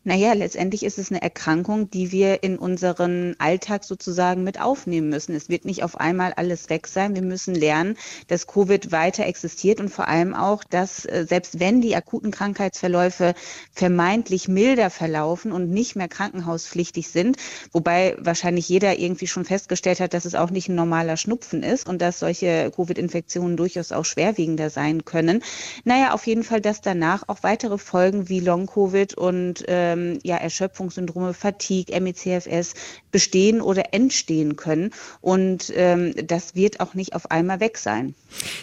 Naja, 0.03 0.33
letztendlich 0.33 0.83
ist 0.83 0.97
es 0.97 1.11
eine 1.11 1.21
Erkrankung, 1.21 1.91
die 1.91 2.11
wir 2.11 2.43
in 2.43 2.59
unseren 2.59 3.37
Alltag 3.39 3.85
sozusagen 3.85 4.43
mit 4.45 4.59
aufnehmen 4.59 5.11
müssen. 5.11 5.35
Es 5.35 5.51
wird 5.51 5.67
nicht 5.67 5.83
auf 5.83 6.01
einmal 6.01 6.33
alles 6.33 6.71
weg 6.71 6.87
sein. 6.87 7.15
Wir 7.15 7.21
müssen 7.21 7.55
lernen, 7.55 7.99
dass 8.27 8.47
Covid 8.47 8.93
weiter 8.93 9.27
existiert 9.27 9.79
und 9.79 9.91
vor 9.91 10.09
allem 10.09 10.35
auch, 10.35 10.65
dass 10.65 11.05
äh, 11.05 11.27
selbst 11.29 11.61
wenn 11.61 11.83
die 11.83 11.95
akuten 11.97 12.31
Krankheitsverläufe 12.31 13.35
vermeintlich 13.73 14.49
milder 14.49 14.89
verlaufen 14.89 15.53
und 15.53 15.69
nicht 15.69 15.97
mehr 15.97 16.09
krankenhauspflichtig 16.09 17.09
sind, 17.09 17.37
wobei 17.71 18.17
wahrscheinlich 18.19 18.71
jeder 18.71 18.99
irgendwie 18.99 19.27
schon 19.27 19.45
festgestellt 19.45 20.01
hat, 20.01 20.15
dass 20.15 20.25
es 20.25 20.35
auch 20.35 20.51
nicht 20.51 20.71
ein 20.71 20.77
normaler 20.77 21.19
Schnupfen 21.19 21.63
ist 21.63 21.87
und 21.87 22.01
dass 22.01 22.21
solche 22.21 22.73
Covid-Infektionen 22.75 23.59
durchaus 23.59 23.93
auch 23.93 24.07
schwerwiegender 24.07 24.71
sein 24.71 25.05
können. 25.05 25.43
Naja, 25.85 26.15
auf 26.15 26.27
jeden 26.27 26.43
Fall, 26.43 26.63
dass 26.63 26.81
danach 26.81 27.25
auch 27.27 27.43
weitere 27.43 27.77
Folgen 27.77 28.31
wie 28.31 28.41
Long-Covid 28.41 29.13
und 29.13 29.69
äh, 29.69 29.90
ähm, 29.93 30.19
ja, 30.23 30.37
Erschöpfungssyndrome, 30.37 31.35
Fatigue, 31.35 31.99
MECFS 32.01 32.75
bestehen 33.11 33.61
oder 33.61 33.93
entstehen 33.93 34.57
können. 34.57 34.91
Und 35.21 35.73
ähm, 35.77 36.15
das 36.27 36.55
wird 36.55 36.81
auch 36.81 36.95
nicht 36.95 37.15
auf 37.15 37.31
einmal 37.31 37.61
weg 37.61 37.79
sein. 37.79 38.15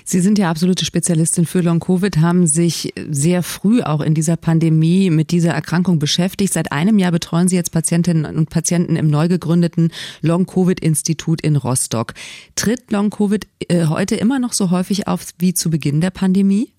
Sie 0.06 0.20
sind 0.20 0.38
ja 0.40 0.50
absolute 0.50 0.86
Spezialistin 0.86 1.46
für 1.46 1.62
Long-Covid, 1.62 2.18
haben 2.18 2.48
sich 2.48 2.94
sehr 3.10 3.44
früh 3.44 3.82
auch 3.82 4.02
in 4.02 4.14
dieser 4.14 4.38
Pandemie 4.38 5.10
mit 5.10 5.32
dieser 5.32 5.52
Erkrankung 5.52 6.00
beschäftigt. 6.00 6.54
Seit 6.54 6.72
einem 6.72 7.00
Jahr 7.00 7.12
betreuen 7.12 7.48
Sie 7.48 7.56
jetzt 7.56 7.72
Patientinnen 7.72 8.26
und 8.26 8.50
Patienten 8.50 8.96
im 8.96 9.08
neu 9.08 9.28
gegründeten 9.28 9.92
Long-Covid-Institut 10.22 11.42
in 11.42 11.56
Rostock. 11.56 12.14
Tritt 12.56 12.92
Long-Covid 12.92 13.48
äh, 13.68 13.86
heute 13.88 14.16
immer 14.16 14.40
noch 14.40 14.54
so 14.54 14.72
häufig 14.72 15.08
auf 15.08 15.28
wie 15.38 15.54
zu 15.54 15.70
Beginn 15.70 16.02
der 16.02 16.12
Pandemie? 16.12 16.72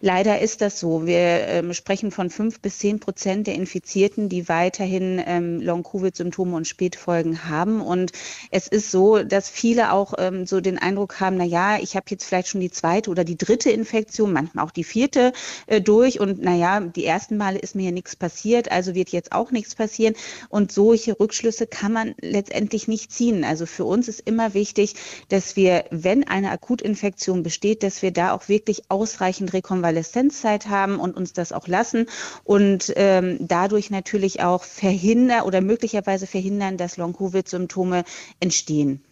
Leider 0.00 0.40
ist 0.40 0.60
das 0.60 0.80
so. 0.80 1.06
Wir 1.06 1.18
ähm, 1.18 1.72
sprechen 1.72 2.10
von 2.10 2.30
fünf 2.30 2.60
bis 2.60 2.78
zehn 2.78 2.98
Prozent 2.98 3.46
der 3.46 3.54
Infizierten, 3.54 4.28
die 4.28 4.48
weiterhin 4.48 5.22
ähm, 5.24 5.60
Long-Covid-Symptome 5.60 6.56
und 6.56 6.66
Spätfolgen 6.66 7.48
haben. 7.48 7.80
Und 7.80 8.10
es 8.50 8.66
ist 8.66 8.90
so, 8.90 9.22
dass 9.22 9.48
viele 9.48 9.92
auch 9.92 10.14
ähm, 10.18 10.46
so 10.46 10.60
den 10.60 10.78
Eindruck 10.78 11.20
haben, 11.20 11.36
na 11.36 11.44
ja, 11.44 11.78
ich 11.78 11.94
habe 11.94 12.06
jetzt 12.10 12.24
vielleicht 12.24 12.48
schon 12.48 12.60
die 12.60 12.70
zweite 12.70 13.10
oder 13.10 13.22
die 13.22 13.38
dritte 13.38 13.70
Infektion, 13.70 14.32
manchmal 14.32 14.64
auch 14.64 14.72
die 14.72 14.82
vierte 14.82 15.32
äh, 15.68 15.80
durch. 15.80 16.18
Und 16.18 16.42
na 16.42 16.56
ja, 16.56 16.80
die 16.80 17.04
ersten 17.04 17.36
Male 17.36 17.60
ist 17.60 17.76
mir 17.76 17.84
ja 17.84 17.92
nichts 17.92 18.16
passiert, 18.16 18.72
also 18.72 18.96
wird 18.96 19.10
jetzt 19.10 19.30
auch 19.30 19.52
nichts 19.52 19.76
passieren. 19.76 20.14
Und 20.48 20.72
solche 20.72 21.18
Rückschlüsse 21.18 21.68
kann 21.68 21.92
man 21.92 22.14
letztendlich 22.20 22.88
nicht 22.88 23.12
ziehen. 23.12 23.44
Also 23.44 23.66
für 23.66 23.84
uns 23.84 24.08
ist 24.08 24.22
immer 24.24 24.54
wichtig, 24.54 24.94
dass 25.28 25.54
wir, 25.54 25.84
wenn 25.90 26.26
eine 26.26 26.50
Akutinfektion 26.50 27.44
besteht, 27.44 27.84
dass 27.84 28.02
wir 28.02 28.10
da 28.10 28.32
auch 28.32 28.48
wirklich 28.48 28.82
ausreichend 28.88 29.51
Rekonvaleszenzzeit 29.52 30.68
haben 30.68 30.98
und 30.98 31.16
uns 31.16 31.32
das 31.32 31.52
auch 31.52 31.68
lassen 31.68 32.06
und 32.44 32.92
ähm, 32.96 33.38
dadurch 33.40 33.90
natürlich 33.90 34.42
auch 34.42 34.64
verhindern 34.64 35.42
oder 35.42 35.60
möglicherweise 35.60 36.26
verhindern, 36.26 36.76
dass 36.76 36.96
Long-Covid-Symptome 36.96 38.04
entstehen. 38.40 39.02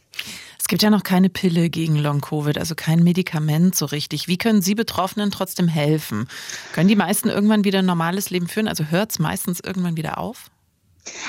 Es 0.59 0.69
gibt 0.69 0.83
ja 0.83 0.91
noch 0.91 1.03
keine 1.03 1.31
Pille 1.31 1.71
gegen 1.71 1.97
Long-Covid, 1.97 2.59
also 2.59 2.75
kein 2.75 3.03
Medikament 3.03 3.75
so 3.75 3.87
richtig. 3.87 4.29
Wie 4.29 4.39
können 4.39 4.63
Sie 4.63 4.75
Betroffenen 4.75 5.31
trotzdem 5.31 5.69
helfen? 5.69 6.29
Können 6.73 6.89
die 6.89 6.97
meisten 6.97 7.29
irgendwann 7.29 7.65
wieder 7.65 7.81
ein 7.81 7.87
normales 7.87 8.31
Leben 8.31 8.47
führen? 8.47 8.69
Also 8.69 8.85
hört 8.85 9.11
es 9.11 9.19
meistens 9.19 9.61
irgendwann 9.61 9.97
wieder 9.97 10.19
auf? 10.19 10.51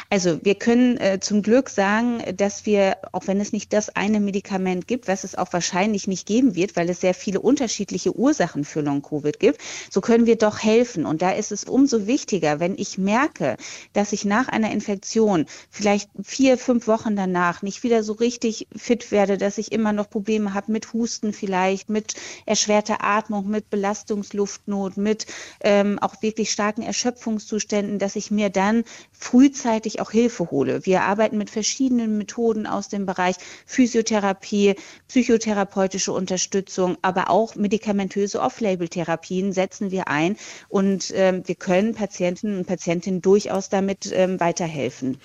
Also 0.09 0.39
wir 0.43 0.55
können 0.55 0.97
äh, 0.97 1.19
zum 1.21 1.41
Glück 1.41 1.69
sagen, 1.69 2.21
dass 2.35 2.65
wir, 2.65 2.97
auch 3.11 3.27
wenn 3.27 3.39
es 3.39 3.53
nicht 3.53 3.71
das 3.73 3.89
eine 3.89 4.19
Medikament 4.19 4.87
gibt, 4.87 5.07
was 5.07 5.23
es 5.23 5.35
auch 5.35 5.53
wahrscheinlich 5.53 6.07
nicht 6.07 6.27
geben 6.27 6.55
wird, 6.55 6.75
weil 6.75 6.89
es 6.89 7.01
sehr 7.01 7.13
viele 7.13 7.39
unterschiedliche 7.39 8.15
Ursachen 8.15 8.65
für 8.65 8.81
Long-Covid 8.81 9.39
gibt, 9.39 9.61
so 9.89 10.01
können 10.01 10.25
wir 10.25 10.35
doch 10.35 10.61
helfen. 10.61 11.05
Und 11.05 11.21
da 11.21 11.31
ist 11.31 11.51
es 11.51 11.63
umso 11.63 12.07
wichtiger, 12.07 12.59
wenn 12.59 12.77
ich 12.77 12.97
merke, 12.97 13.57
dass 13.93 14.11
ich 14.11 14.25
nach 14.25 14.49
einer 14.49 14.71
Infektion 14.71 15.45
vielleicht 15.69 16.09
vier, 16.21 16.57
fünf 16.57 16.87
Wochen 16.87 17.15
danach 17.15 17.61
nicht 17.61 17.83
wieder 17.83 18.03
so 18.03 18.13
richtig 18.13 18.67
fit 18.75 19.11
werde, 19.11 19.37
dass 19.37 19.57
ich 19.57 19.71
immer 19.71 19.93
noch 19.93 20.09
Probleme 20.09 20.53
habe 20.53 20.71
mit 20.71 20.93
Husten 20.93 21.33
vielleicht, 21.33 21.89
mit 21.89 22.15
erschwerter 22.45 23.03
Atmung, 23.03 23.49
mit 23.49 23.69
Belastungsluftnot, 23.69 24.97
mit 24.97 25.25
ähm, 25.61 25.99
auch 25.99 26.21
wirklich 26.21 26.51
starken 26.51 26.81
Erschöpfungszuständen, 26.81 27.99
dass 27.99 28.15
ich 28.15 28.29
mir 28.29 28.49
dann 28.49 28.83
frühzeitig 29.11 29.60
rechtzeitig 29.61 30.01
auch 30.01 30.11
Hilfe 30.11 30.49
hole. 30.51 30.85
Wir 30.85 31.03
arbeiten 31.03 31.37
mit 31.37 31.49
verschiedenen 31.49 32.17
Methoden 32.17 32.65
aus 32.65 32.89
dem 32.89 33.05
Bereich 33.05 33.35
Physiotherapie, 33.65 34.75
psychotherapeutische 35.07 36.11
Unterstützung, 36.11 36.97
aber 37.01 37.29
auch 37.29 37.55
medikamentöse 37.55 38.41
Off-Label-Therapien 38.41 39.53
setzen 39.53 39.91
wir 39.91 40.07
ein 40.07 40.35
und 40.69 41.13
ähm, 41.15 41.43
wir 41.45 41.55
können 41.55 41.93
Patienten 41.93 42.57
und 42.57 42.67
Patientinnen 42.67 43.21
durchaus 43.21 43.69
damit 43.69 44.11
ähm, 44.13 44.39
weiterhelfen. 44.39 45.17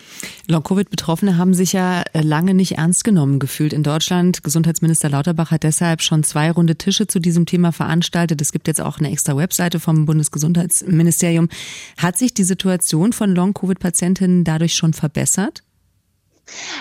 Long-Covid-Betroffene 0.49 1.39
haben 1.39 1.55
sich 1.55 1.73
ja 1.73 2.03
äh, 2.13 2.21
lange 2.21 2.55
nicht 2.55 2.73
ernst 2.73 3.05
genommen 3.05 3.39
gefühlt 3.39 3.73
in 3.73 3.83
Deutschland. 3.83 4.43
Gesundheitsminister 4.43 5.09
Lauterbach 5.09 5.51
hat 5.51 5.63
deshalb 5.63 6.03
schon 6.03 6.25
zwei 6.25 6.51
runde 6.51 6.77
Tische 6.77 7.07
zu 7.07 7.21
diesem 7.21 7.47
Thema 7.47 7.73
veranstaltet. 7.73 8.41
Es 8.41 8.53
gibt 8.53 8.69
jetzt 8.69 8.81
auch 8.81 8.99
eine 8.99 9.11
extra 9.11 9.37
Webseite 9.37 9.81
vom 9.81 10.07
Bundesgesundheitsministerium. 10.07 11.49
Hat 11.97 12.19
sich 12.19 12.35
die 12.35 12.45
Situation 12.45 13.13
von 13.13 13.35
Long-Covid-Patientinnen 13.35 14.26
dadurch 14.45 14.75
schon 14.75 14.93
verbessert? 14.93 15.63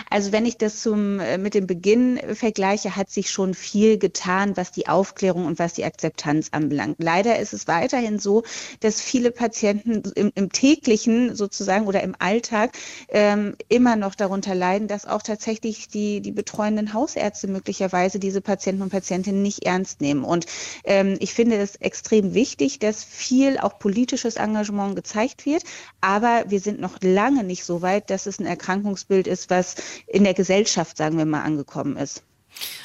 Also 0.09 0.31
wenn 0.31 0.45
ich 0.45 0.57
das 0.57 0.81
zum, 0.81 1.19
äh, 1.19 1.37
mit 1.37 1.53
dem 1.53 1.67
Beginn 1.67 2.19
vergleiche, 2.33 2.95
hat 2.95 3.09
sich 3.09 3.29
schon 3.29 3.53
viel 3.53 3.97
getan, 3.97 4.57
was 4.57 4.71
die 4.71 4.87
Aufklärung 4.87 5.45
und 5.45 5.59
was 5.59 5.73
die 5.73 5.85
Akzeptanz 5.85 6.49
anbelangt. 6.51 6.97
Leider 6.99 7.39
ist 7.39 7.53
es 7.53 7.67
weiterhin 7.67 8.19
so, 8.19 8.43
dass 8.79 9.01
viele 9.01 9.31
Patienten 9.31 10.03
im, 10.15 10.31
im 10.35 10.51
täglichen 10.51 11.35
sozusagen 11.35 11.87
oder 11.87 12.03
im 12.03 12.15
Alltag 12.19 12.71
ähm, 13.09 13.55
immer 13.67 13.95
noch 13.95 14.15
darunter 14.15 14.55
leiden, 14.55 14.87
dass 14.87 15.05
auch 15.05 15.21
tatsächlich 15.21 15.87
die, 15.87 16.21
die 16.21 16.31
betreuenden 16.31 16.93
Hausärzte 16.93 17.47
möglicherweise 17.47 18.19
diese 18.19 18.41
Patienten 18.41 18.83
und 18.83 18.89
Patientinnen 18.89 19.41
nicht 19.41 19.65
ernst 19.65 20.01
nehmen. 20.01 20.23
Und 20.23 20.45
ähm, 20.83 21.17
ich 21.19 21.33
finde 21.33 21.57
es 21.57 21.75
extrem 21.77 22.33
wichtig, 22.33 22.79
dass 22.79 23.03
viel 23.03 23.57
auch 23.57 23.79
politisches 23.79 24.35
Engagement 24.35 24.95
gezeigt 24.95 25.45
wird. 25.45 25.63
Aber 26.01 26.45
wir 26.47 26.59
sind 26.59 26.79
noch 26.79 26.97
lange 27.01 27.43
nicht 27.43 27.63
so 27.65 27.81
weit, 27.81 28.09
dass 28.09 28.25
es 28.25 28.39
ein 28.39 28.45
Erkrankungsbild 28.45 29.27
ist, 29.27 29.49
was 29.55 29.75
in 30.07 30.23
der 30.23 30.33
Gesellschaft, 30.33 30.97
sagen 30.97 31.17
wir 31.17 31.25
mal, 31.25 31.43
angekommen 31.43 31.97
ist. 31.97 32.23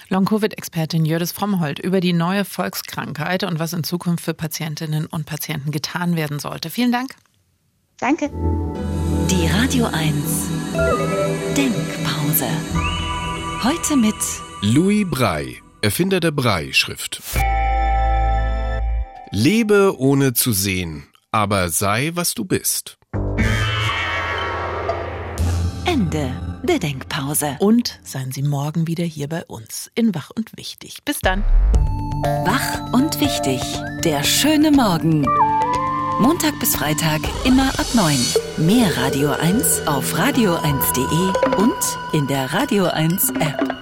Long-Covid-Expertin 0.09 1.05
Jördis 1.05 1.33
Frommhold 1.33 1.79
über 1.79 2.01
die 2.01 2.13
neue 2.13 2.45
Volkskrankheit 2.45 3.45
und 3.45 3.59
was 3.59 3.73
in 3.73 3.85
Zukunft 3.85 4.25
für 4.25 4.35
Patientinnen 4.35 5.07
und 5.07 5.27
Patienten 5.27 5.71
getan 5.71 6.17
werden 6.17 6.39
sollte. 6.41 6.71
Vielen 6.71 6.93
Dank. 6.93 7.15
Danke. 7.99 8.31
Die 9.31 9.47
Radio 9.47 9.87
1 9.87 10.49
Denkpause. 11.57 12.47
Heute 13.63 13.97
mit 13.97 14.15
Louis 14.63 15.07
Brey, 15.09 15.59
Erfinder 15.83 16.19
der 16.19 16.31
Brei-Schrift. 16.31 17.23
Lebe 19.31 19.95
ohne 19.99 20.33
zu 20.33 20.53
sehen, 20.53 21.07
aber 21.31 21.69
sei, 21.69 22.11
was 22.15 22.35
du 22.35 22.45
bist. 22.45 22.99
Ende 25.85 26.50
der 26.71 26.79
Denkpause. 26.79 27.57
Und 27.59 27.99
seien 28.05 28.31
Sie 28.31 28.43
morgen 28.43 28.87
wieder 28.87 29.03
hier 29.03 29.29
bei 29.29 29.45
uns 29.47 29.91
in 29.97 30.15
Wach 30.15 30.31
und 30.33 30.57
Wichtig. 30.57 31.05
Bis 31.05 31.19
dann. 31.19 31.43
Wach 32.45 32.93
und 32.93 33.21
Wichtig. 33.21 33.61
Der 34.05 34.23
schöne 34.23 34.71
Morgen. 34.71 35.27
Montag 36.21 36.61
bis 36.61 36.77
Freitag 36.77 37.23
immer 37.45 37.71
ab 37.71 37.87
9. 37.95 38.17
Mehr 38.59 38.97
Radio 38.99 39.31
1 39.33 39.89
auf 39.89 40.15
radio1.de 40.15 41.57
und 41.61 41.99
in 42.13 42.29
der 42.29 42.53
Radio 42.53 42.85
1 42.85 43.31
App. 43.31 43.80